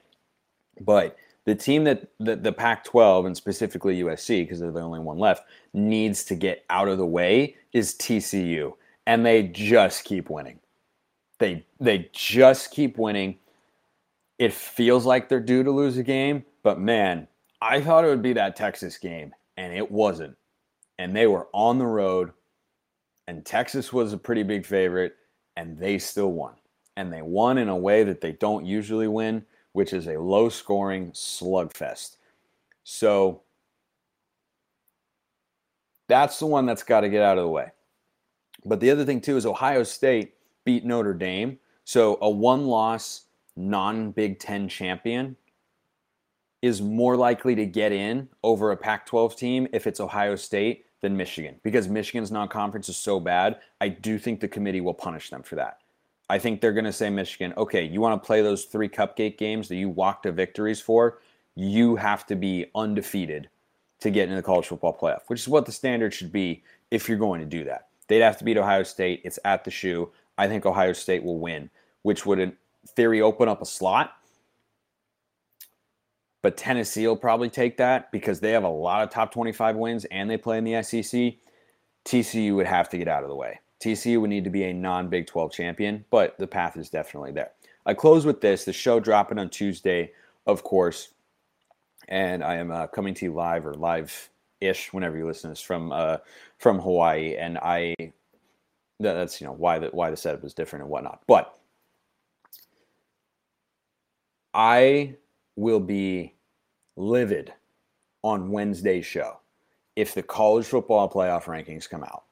But 0.81 1.17
the 1.49 1.55
team 1.55 1.85
that 1.85 2.07
the, 2.21 2.37
the 2.37 2.53
Pac 2.53 2.85
12 2.85 3.25
and 3.25 3.35
specifically 3.35 4.03
USC, 4.03 4.43
because 4.43 4.61
they're 4.61 4.71
the 4.71 4.83
only 4.83 4.99
one 4.99 5.19
left, 5.19 5.49
needs 5.73 6.23
to 6.25 6.35
get 6.35 6.67
out 6.69 6.89
of 6.89 6.99
the 6.99 7.07
way 7.07 7.57
is 7.73 7.95
TCU. 7.95 8.75
And 9.07 9.25
they 9.25 9.45
just 9.45 10.05
keep 10.05 10.29
winning. 10.29 10.61
They 11.39 11.65
they 11.81 12.11
just 12.13 12.71
keep 12.71 12.99
winning. 12.99 13.39
It 14.39 14.53
feels 14.53 15.07
like 15.07 15.31
they're 15.31 15.41
due 15.41 15.63
to 15.63 15.71
lose 15.71 15.97
a 15.97 16.03
game, 16.03 16.45
but 16.63 16.79
man, 16.79 17.27
I 17.63 17.81
thought 17.81 18.05
it 18.05 18.09
would 18.09 18.21
be 18.21 18.35
that 18.35 18.55
Texas 18.55 18.99
game, 18.99 19.35
and 19.57 19.73
it 19.73 19.91
wasn't. 19.91 20.37
And 20.99 21.17
they 21.17 21.27
were 21.27 21.49
on 21.55 21.79
the 21.79 21.87
road, 21.87 22.33
and 23.27 23.47
Texas 23.47 23.91
was 23.91 24.13
a 24.13 24.19
pretty 24.19 24.43
big 24.43 24.67
favorite, 24.67 25.15
and 25.57 25.79
they 25.79 25.99
still 25.99 26.33
won. 26.33 26.57
And 26.99 27.11
they 27.11 27.23
won 27.23 27.57
in 27.57 27.71
a 27.71 27.77
way 27.77 28.05
that 28.05 28.21
they 28.21 28.33
don't 28.33 28.67
usually 28.67 29.09
win 29.09 29.47
which 29.79 29.93
is 29.93 30.09
a 30.09 30.19
low 30.19 30.49
scoring 30.49 31.13
slugfest. 31.13 32.17
So 32.83 33.43
that's 36.09 36.41
the 36.41 36.47
one 36.47 36.67
that's 36.67 36.83
got 36.83 37.03
to 37.03 37.09
get 37.09 37.23
out 37.23 37.39
of 37.39 37.45
the 37.45 37.49
way. 37.49 37.71
But 38.65 38.81
the 38.81 38.91
other 38.91 39.05
thing, 39.05 39.21
too, 39.21 39.37
is 39.37 39.47
Ohio 39.47 39.85
State 39.85 40.35
beat 40.65 40.85
Notre 40.85 41.15
Dame. 41.15 41.61
So 41.85 42.19
a 42.21 42.29
one 42.29 42.67
loss 42.67 43.27
non 43.55 44.11
Big 44.11 44.41
Ten 44.41 44.69
champion 44.69 45.37
is 46.61 46.83
more 46.83 47.17
likely 47.17 47.55
to 47.55 47.65
get 47.65 47.93
in 47.93 48.29
over 48.43 48.73
a 48.73 48.77
Pac 48.77 49.07
12 49.07 49.37
team 49.37 49.69
if 49.73 49.87
it's 49.87 50.01
Ohio 50.01 50.35
State 50.35 50.87
than 51.03 51.17
Michigan 51.17 51.55
because 51.63 51.87
Michigan's 51.87 52.33
non 52.33 52.49
conference 52.49 52.89
is 52.89 52.97
so 52.97 53.21
bad. 53.21 53.61
I 53.81 53.91
do 53.91 54.19
think 54.19 54.41
the 54.41 54.49
committee 54.49 54.81
will 54.81 54.93
punish 54.93 55.31
them 55.31 55.45
for 55.45 55.55
that. 55.55 55.79
I 56.31 56.39
think 56.39 56.61
they're 56.61 56.73
going 56.73 56.85
to 56.85 56.93
say 56.93 57.09
Michigan, 57.09 57.55
okay, 57.57 57.85
you 57.85 58.01
want 58.01 58.23
to 58.23 58.27
play 58.27 58.43
those 58.43 58.65
three 58.65 58.89
cupcake 58.89 59.39
games 59.39 59.69
that 59.69 59.77
you 59.77 59.89
walk 59.89 60.23
to 60.25 60.33
victories 60.33 60.81
for? 60.81 61.21
You 61.55 61.97
have 61.97 62.27
to 62.27 62.37
be 62.37 62.67
undefeated 62.75 63.49
to 64.01 64.11
get 64.11 64.25
into 64.25 64.37
the 64.37 64.43
college 64.43 64.67
football 64.67 64.97
playoff, 64.97 65.23
which 65.29 65.41
is 65.41 65.49
what 65.49 65.67
the 65.67 65.73
standard 65.73 66.13
should 66.13 66.31
be 66.31 66.63
if 66.91 67.09
you're 67.09 67.19
going 67.19 67.41
to 67.41 67.47
do 67.47 67.65
that. 67.65 67.89
They'd 68.09 68.21
have 68.21 68.39
to 68.39 68.45
beat 68.45 68.57
Ohio 68.57 68.83
State. 68.83 69.23
It's 69.25 69.39
at 69.45 69.65
the 69.65 69.71
shoe. 69.71 70.11
I 70.37 70.49
think 70.49 70.67
Ohio 70.67 70.93
State 70.93 71.25
will 71.25 71.39
win, 71.39 71.71
which 72.03 72.25
would, 72.27 72.39
in 72.39 72.57
theory, 72.87 73.21
open 73.21 73.49
up 73.49 73.61
a 73.61 73.67
slot. 73.67 74.13
But 76.43 76.57
Tennessee 76.57 77.07
will 77.07 77.17
probably 77.17 77.51
take 77.51 77.77
that 77.79 78.13
because 78.13 78.39
they 78.39 78.53
have 78.53 78.65
a 78.65 78.69
lot 78.69 79.03
of 79.03 79.11
top 79.11 79.33
25 79.33 79.77
wins 79.77 80.05
and 80.07 80.31
they 80.31 80.37
play 80.37 80.59
in 80.59 80.65
the 80.65 80.83
SEC. 80.83 81.35
TCU 82.05 82.55
would 82.55 82.67
have 82.67 82.89
to 82.91 82.99
get 82.99 83.09
out 83.09 83.25
of 83.25 83.29
the 83.29 83.35
way. 83.35 83.59
TCU 83.81 84.21
would 84.21 84.31
need 84.31 84.45
to 84.45 84.51
be 84.51 84.65
a 84.65 84.73
non 84.73 85.09
Big 85.09 85.27
12 85.27 85.53
champion, 85.53 86.05
but 86.11 86.39
the 86.39 86.47
path 86.47 86.77
is 86.77 86.91
definitely 86.91 87.33
there. 87.33 87.53
I 87.87 87.95
close 87.95 88.27
with 88.27 88.41
this 88.41 88.65
the 88.65 88.73
show 88.73 89.01
dropping 89.01 89.39
on 89.39 89.49
Tuesday, 89.49 90.13
of 90.47 90.63
course, 90.65 91.11
and 92.09 92.43
I 92.43 92.57
am 92.57 92.71
uh, 92.71 92.87
coming 92.89 93.15
to 93.15 93.27
you 93.27 93.35
live 93.35 93.67
or 93.67 93.75
live 93.75 94.31
ish 94.61 94.93
whenever 94.93 95.17
you 95.17 95.27
listen 95.27 95.51
to 95.51 95.53
this 95.53 95.61
from 95.61 95.93
uh, 95.93 96.19
from 96.59 96.81
Hawaii, 96.81 97.37
and 97.37 97.59
I 97.59 97.95
that's 99.01 99.41
you 99.41 99.47
know 99.47 99.53
why 99.53 99.79
the 99.79 99.89
why 99.89 100.11
the 100.11 100.17
setup 100.17 100.45
is 100.45 100.55
different 100.55 100.83
and 100.83 100.91
whatnot, 100.91 101.23
but 101.27 101.59
I 104.55 105.15
will 105.57 105.81
be 105.81 106.35
livid 106.97 107.53
on 108.23 108.51
Wednesday's 108.51 109.07
show 109.07 109.39
if 109.95 110.15
the 110.15 110.23
college 110.23 110.67
football 110.67 111.09
playoff 111.09 111.45
rankings 111.45 111.89
come 111.89 112.03
out 112.03 112.25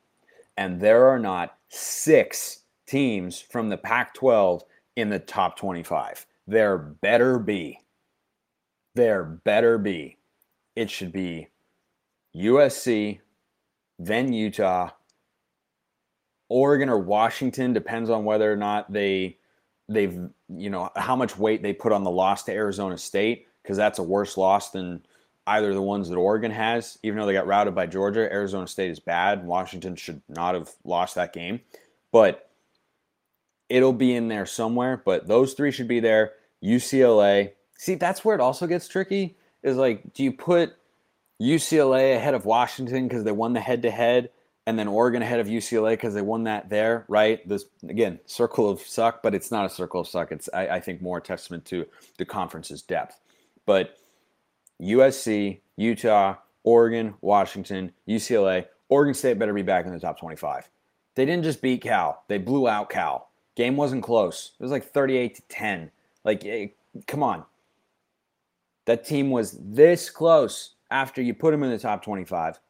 And 0.57 0.81
there 0.81 1.07
are 1.09 1.19
not 1.19 1.59
six 1.69 2.61
teams 2.87 3.41
from 3.41 3.69
the 3.69 3.77
Pac 3.77 4.15
12 4.15 4.63
in 4.97 5.11
the 5.11 5.19
top 5.19 5.59
25. 5.59 6.27
There 6.47 6.79
better 6.79 7.39
be. 7.39 7.81
There 8.95 9.25
better 9.25 9.79
be. 9.79 10.17
It 10.75 10.91
should 10.91 11.13
be 11.13 11.49
USC, 12.37 13.21
then 13.99 14.33
Utah, 14.33 14.91
Oregon 16.49 16.89
or 16.89 16.99
Washington 16.99 17.73
depends 17.73 18.11
on 18.11 18.25
whether 18.25 18.51
or 18.51 18.57
not 18.57 18.93
they 18.93 19.39
they've 19.89 20.19
you 20.49 20.71
know 20.71 20.91
how 20.97 21.17
much 21.17 21.39
weight 21.39 21.63
they 21.63 21.73
put 21.73 21.93
on 21.93 22.05
the 22.05 22.11
loss 22.11 22.45
to 22.45 22.53
Arizona 22.53 22.97
State 22.99 23.47
because 23.63 23.77
that's 23.77 23.99
a 23.99 24.03
worse 24.03 24.37
loss 24.37 24.71
than 24.71 25.05
either 25.47 25.73
the 25.73 25.83
ones 25.83 26.09
that 26.09 26.17
Oregon 26.17 26.51
has. 26.51 26.99
Even 27.03 27.19
though 27.19 27.27
they 27.27 27.33
got 27.33 27.47
routed 27.47 27.75
by 27.75 27.87
Georgia, 27.87 28.31
Arizona 28.33 28.67
State 28.67 28.91
is 28.91 29.01
bad. 29.01 29.45
Washington 29.45 29.97
should 29.97 30.23
not 30.29 30.55
have 30.55 30.71
lost 30.85 31.15
that 31.15 31.33
game, 31.33 31.61
but 32.13 32.51
it'll 33.69 33.93
be 33.93 34.15
in 34.15 34.29
there 34.29 34.47
somewhere. 34.47 35.01
But 35.05 35.27
those 35.27 35.55
three 35.55 35.71
should 35.71 35.89
be 35.89 36.01
there. 36.01 36.33
UCLA. 36.63 37.53
See, 37.79 37.95
that's 37.95 38.25
where 38.25 38.35
it 38.35 38.41
also 38.41 38.67
gets 38.67 38.89
tricky. 38.89 39.37
Is 39.63 39.77
like, 39.77 40.13
do 40.15 40.23
you 40.23 40.33
put 40.33 40.75
UCLA 41.41 42.17
ahead 42.17 42.35
of 42.35 42.45
Washington 42.45 43.09
because 43.09 43.25
they 43.25 43.33
won 43.33 43.53
the 43.53 43.61
head 43.61 43.83
to 43.83 43.91
head? 43.91 44.31
and 44.67 44.77
then 44.77 44.89
Oregon 44.89 45.23
ahead 45.23 45.39
of 45.39 45.47
UCLA 45.47 45.93
because 45.93 46.13
they 46.13 46.23
won 46.23 46.45
that 46.45 46.69
there, 46.69 47.05
right? 47.09 47.47
This 47.49 47.67
again, 47.89 48.19
circle 48.27 48.69
of 48.69 48.81
suck, 48.81 49.23
but 49.23 49.35
it's 49.35 49.51
not 49.51 49.65
a 49.65 49.71
circle 49.71 50.01
of 50.01 50.09
suck. 50.09 50.33
It's 50.33 50.49
I, 50.53 50.69
I 50.69 50.81
think 50.81 51.01
more 51.01 51.21
testament 51.21 51.65
to 51.67 51.87
the 52.19 52.25
conference's 52.25 52.83
depth. 52.83 53.21
But 53.65 53.97
USC, 54.81 55.61
Utah, 55.77 56.37
Oregon, 56.65 57.15
Washington, 57.21 57.93
UCLA, 58.09 58.67
Oregon 58.89 59.15
State 59.15 59.39
better 59.39 59.55
be 59.55 59.63
back 59.63 59.87
in 59.87 59.93
the 59.93 60.01
top 60.01 60.19
25. 60.19 60.69
They 61.15 61.25
didn't 61.25 61.45
just 61.45 61.63
beat 61.63 61.83
Cal; 61.83 62.25
they 62.29 62.39
blew 62.39 62.69
out 62.69 62.91
Cal. 62.91 63.31
Game 63.57 63.77
wasn't 63.77 64.03
close. 64.03 64.53
It 64.59 64.63
was 64.63 64.71
like 64.71 64.85
38 64.85 65.35
to 65.37 65.43
10. 65.49 65.91
Like, 66.25 66.45
eh, 66.45 66.69
come 67.07 67.23
on. 67.23 67.45
That 68.85 69.05
team 69.05 69.31
was 69.31 69.59
this 69.61 70.11
close 70.11 70.75
after 70.91 71.23
you 71.23 71.35
put 71.35 71.51
them 71.51 71.63
in 71.63 71.71
the 71.71 71.79
top 71.79 72.05
25 72.05 72.61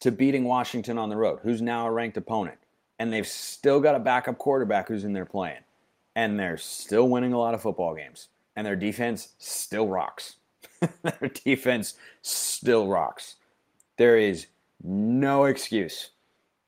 to 0.00 0.12
beating 0.12 0.44
Washington 0.44 0.96
on 0.96 1.08
the 1.08 1.16
road, 1.16 1.40
who's 1.42 1.60
now 1.60 1.86
a 1.86 1.90
ranked 1.90 2.16
opponent. 2.16 2.58
And 2.98 3.12
they've 3.12 3.26
still 3.26 3.80
got 3.80 3.94
a 3.94 4.00
backup 4.00 4.38
quarterback 4.38 4.88
who's 4.88 5.04
in 5.04 5.12
there 5.12 5.26
playing. 5.26 5.62
And 6.14 6.38
they're 6.38 6.56
still 6.56 7.08
winning 7.08 7.32
a 7.32 7.38
lot 7.38 7.54
of 7.54 7.62
football 7.62 7.94
games. 7.94 8.28
And 8.54 8.66
their 8.66 8.76
defense 8.76 9.34
still 9.38 9.88
rocks. 9.88 10.36
their 11.02 11.28
defense 11.28 11.94
still 12.22 12.88
rocks. 12.88 13.36
There 13.98 14.18
is 14.18 14.46
no 14.82 15.44
excuse. 15.44 16.10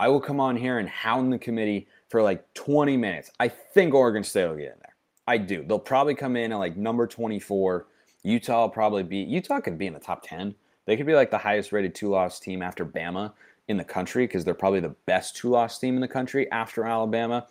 I 0.00 0.09
will 0.09 0.20
come 0.20 0.40
on 0.40 0.57
here 0.57 0.79
and 0.79 0.88
hound 0.88 1.33
the 1.33 1.38
committee 1.38 1.88
for 2.09 2.22
like 2.22 2.44
20 2.55 2.96
minutes. 2.96 3.31
I 3.40 3.48
think 3.48 3.94
Oregon 3.94 4.24
State 4.24 4.48
will 4.48 4.57
get 4.57 4.72
in 4.72 4.79
there. 4.81 4.94
I 5.27 5.38
do. 5.38 5.64
They'll 5.66 5.79
probably 5.79 6.14
come 6.14 6.37
in 6.37 6.53
at 6.53 6.59
like 6.59 6.77
number 6.77 7.07
24. 7.07 7.87
Utah 8.22 8.62
will 8.62 8.68
probably 8.68 9.03
be, 9.03 9.18
Utah 9.18 9.61
could 9.61 9.79
be 9.79 9.87
in 9.87 9.94
the 9.94 10.00
top 10.00 10.22
10. 10.27 10.55
They 10.87 10.96
could 10.96 11.07
be 11.07 11.14
like 11.14 11.31
the 11.31 11.38
highest 11.38 11.72
rated 11.72 11.94
two 11.94 12.09
loss 12.09 12.40
team 12.40 12.62
after 12.62 12.85
Bama 12.85 13.33
in 13.68 13.77
the 13.77 13.85
country 13.85 14.27
because 14.27 14.44
they're 14.44 14.55
probably 14.55 14.81
the 14.81 14.94
best 15.07 15.37
two 15.37 15.48
loss 15.48 15.79
team 15.79 15.94
in 15.94 16.00
the 16.00 16.09
country 16.09 16.50
after 16.50 16.85
Alabama. 16.85 17.46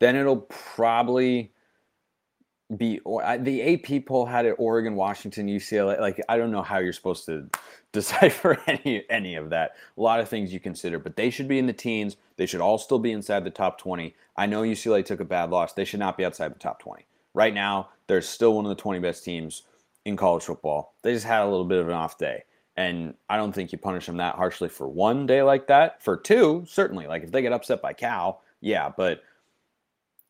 Then 0.00 0.16
it'll 0.16 0.48
probably 0.48 1.52
be 2.76 3.00
the 3.04 3.74
AP 3.74 4.06
poll 4.06 4.26
had 4.26 4.46
it 4.46 4.56
Oregon, 4.58 4.94
Washington, 4.94 5.48
UCLA. 5.48 6.00
Like 6.00 6.20
I 6.28 6.36
don't 6.36 6.52
know 6.52 6.62
how 6.62 6.78
you're 6.78 6.92
supposed 6.92 7.26
to 7.26 7.48
decipher 7.92 8.58
any 8.66 9.04
any 9.10 9.34
of 9.34 9.50
that. 9.50 9.72
A 9.96 10.00
lot 10.00 10.20
of 10.20 10.28
things 10.28 10.52
you 10.52 10.60
consider, 10.60 10.98
but 10.98 11.16
they 11.16 11.30
should 11.30 11.48
be 11.48 11.58
in 11.58 11.66
the 11.66 11.72
teens. 11.72 12.16
They 12.36 12.46
should 12.46 12.60
all 12.60 12.78
still 12.78 12.98
be 12.98 13.12
inside 13.12 13.44
the 13.44 13.50
top 13.50 13.78
20. 13.78 14.14
I 14.36 14.46
know 14.46 14.62
UCLA 14.62 15.04
took 15.04 15.20
a 15.20 15.24
bad 15.24 15.50
loss. 15.50 15.72
They 15.72 15.84
should 15.84 16.00
not 16.00 16.16
be 16.16 16.24
outside 16.24 16.54
the 16.54 16.58
top 16.58 16.80
20. 16.80 17.04
Right 17.34 17.54
now, 17.54 17.90
they're 18.06 18.20
still 18.20 18.54
one 18.54 18.64
of 18.64 18.68
the 18.68 18.82
20 18.82 18.98
best 19.00 19.24
teams 19.24 19.62
in 20.04 20.16
college 20.16 20.44
football. 20.44 20.94
They 21.02 21.14
just 21.14 21.26
had 21.26 21.42
a 21.42 21.48
little 21.48 21.64
bit 21.64 21.78
of 21.78 21.88
an 21.88 21.94
off 21.94 22.18
day. 22.18 22.44
And 22.76 23.14
I 23.28 23.36
don't 23.36 23.52
think 23.52 23.70
you 23.70 23.78
punish 23.78 24.06
them 24.06 24.16
that 24.16 24.34
harshly 24.34 24.68
for 24.68 24.88
one 24.88 25.26
day 25.26 25.42
like 25.42 25.66
that. 25.66 26.02
For 26.02 26.16
two, 26.16 26.64
certainly. 26.66 27.06
Like 27.06 27.22
if 27.22 27.30
they 27.30 27.42
get 27.42 27.52
upset 27.52 27.82
by 27.82 27.92
Cal, 27.92 28.42
yeah. 28.60 28.90
But 28.96 29.22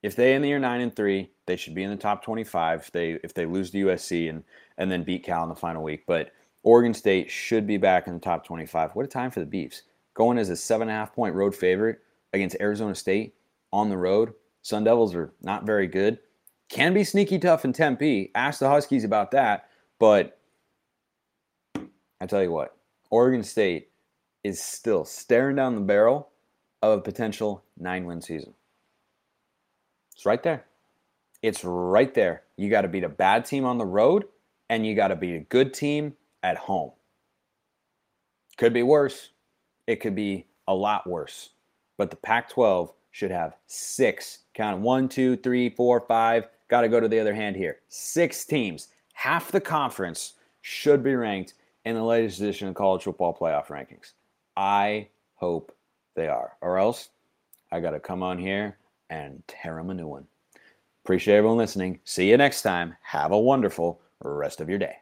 if 0.02 0.16
they 0.16 0.34
end 0.34 0.42
the 0.42 0.48
year 0.48 0.58
nine 0.58 0.80
and 0.80 0.94
three, 0.94 1.30
they 1.46 1.56
should 1.56 1.74
be 1.74 1.84
in 1.84 1.90
the 1.90 1.96
top 1.96 2.24
twenty-five. 2.24 2.80
If 2.80 2.92
they 2.92 3.12
if 3.24 3.34
they 3.34 3.46
lose 3.46 3.70
to 3.70 3.86
USC 3.86 4.28
and 4.30 4.42
and 4.78 4.90
then 4.90 5.04
beat 5.04 5.24
Cal 5.24 5.42
in 5.44 5.48
the 5.48 5.54
final 5.54 5.82
week, 5.82 6.04
but 6.06 6.32
Oregon 6.64 6.94
State 6.94 7.30
should 7.30 7.66
be 7.66 7.76
back 7.76 8.06
in 8.06 8.14
the 8.14 8.20
top 8.20 8.44
twenty-five. 8.44 8.94
What 8.94 9.04
a 9.04 9.08
time 9.08 9.30
for 9.30 9.40
the 9.40 9.46
Beavs! 9.46 9.82
Going 10.14 10.38
as 10.38 10.50
a 10.50 10.56
seven 10.56 10.88
and 10.88 10.96
a 10.96 10.98
half 10.98 11.14
point 11.14 11.34
road 11.34 11.54
favorite 11.54 12.00
against 12.32 12.56
Arizona 12.60 12.94
State 12.94 13.34
on 13.72 13.88
the 13.88 13.96
road. 13.96 14.32
Sun 14.62 14.84
Devils 14.84 15.14
are 15.14 15.32
not 15.40 15.64
very 15.66 15.86
good. 15.86 16.18
Can 16.68 16.94
be 16.94 17.04
sneaky 17.04 17.38
tough 17.38 17.64
in 17.64 17.72
Tempe. 17.72 18.30
Ask 18.34 18.60
the 18.60 18.68
Huskies 18.68 19.04
about 19.04 19.30
that. 19.32 19.68
But 19.98 20.38
I 22.20 22.26
tell 22.26 22.42
you 22.42 22.52
what, 22.52 22.76
Oregon 23.10 23.42
State 23.42 23.90
is 24.42 24.60
still 24.60 25.04
staring 25.04 25.56
down 25.56 25.74
the 25.74 25.80
barrel 25.80 26.30
of 26.82 26.98
a 26.98 27.02
potential 27.02 27.64
nine 27.78 28.04
win 28.04 28.20
season. 28.20 28.54
It's 30.22 30.26
right 30.26 30.42
there. 30.44 30.64
It's 31.42 31.64
right 31.64 32.14
there. 32.14 32.44
You 32.56 32.70
got 32.70 32.82
to 32.82 32.88
beat 32.88 33.02
a 33.02 33.08
bad 33.08 33.44
team 33.44 33.64
on 33.64 33.76
the 33.76 33.84
road 33.84 34.26
and 34.70 34.86
you 34.86 34.94
got 34.94 35.08
to 35.08 35.16
beat 35.16 35.34
a 35.34 35.40
good 35.40 35.74
team 35.74 36.14
at 36.44 36.56
home. 36.56 36.92
Could 38.56 38.72
be 38.72 38.84
worse. 38.84 39.30
It 39.88 39.96
could 39.96 40.14
be 40.14 40.46
a 40.68 40.74
lot 40.76 41.08
worse. 41.08 41.50
But 41.98 42.10
the 42.10 42.16
Pac 42.16 42.50
12 42.50 42.92
should 43.10 43.32
have 43.32 43.56
six, 43.66 44.44
count 44.54 44.80
one, 44.80 45.08
two, 45.08 45.34
three, 45.38 45.68
four, 45.68 45.98
five, 45.98 46.46
Got 46.68 46.82
to 46.82 46.88
go 46.88 47.00
to 47.00 47.08
the 47.08 47.18
other 47.18 47.34
hand 47.34 47.56
here. 47.56 47.80
Six 47.88 48.44
teams, 48.44 48.88
half 49.14 49.50
the 49.50 49.60
conference 49.60 50.34
should 50.60 51.02
be 51.02 51.16
ranked 51.16 51.54
in 51.84 51.96
the 51.96 52.04
latest 52.04 52.38
edition 52.38 52.68
of 52.68 52.76
college 52.76 53.02
football 53.02 53.36
playoff 53.36 53.66
rankings. 53.66 54.12
I 54.56 55.08
hope 55.34 55.74
they 56.14 56.28
are. 56.28 56.52
Or 56.60 56.78
else 56.78 57.08
I 57.72 57.80
got 57.80 57.90
to 57.90 57.98
come 57.98 58.22
on 58.22 58.38
here 58.38 58.76
and 59.12 59.42
tear 59.46 59.76
them 59.76 59.90
a 59.90 59.94
new 59.94 60.06
one. 60.06 60.26
Appreciate 61.04 61.36
everyone 61.36 61.58
listening. 61.58 62.00
See 62.04 62.30
you 62.30 62.36
next 62.38 62.62
time. 62.62 62.96
Have 63.02 63.32
a 63.32 63.38
wonderful 63.38 64.00
rest 64.20 64.60
of 64.60 64.70
your 64.70 64.78
day. 64.78 65.01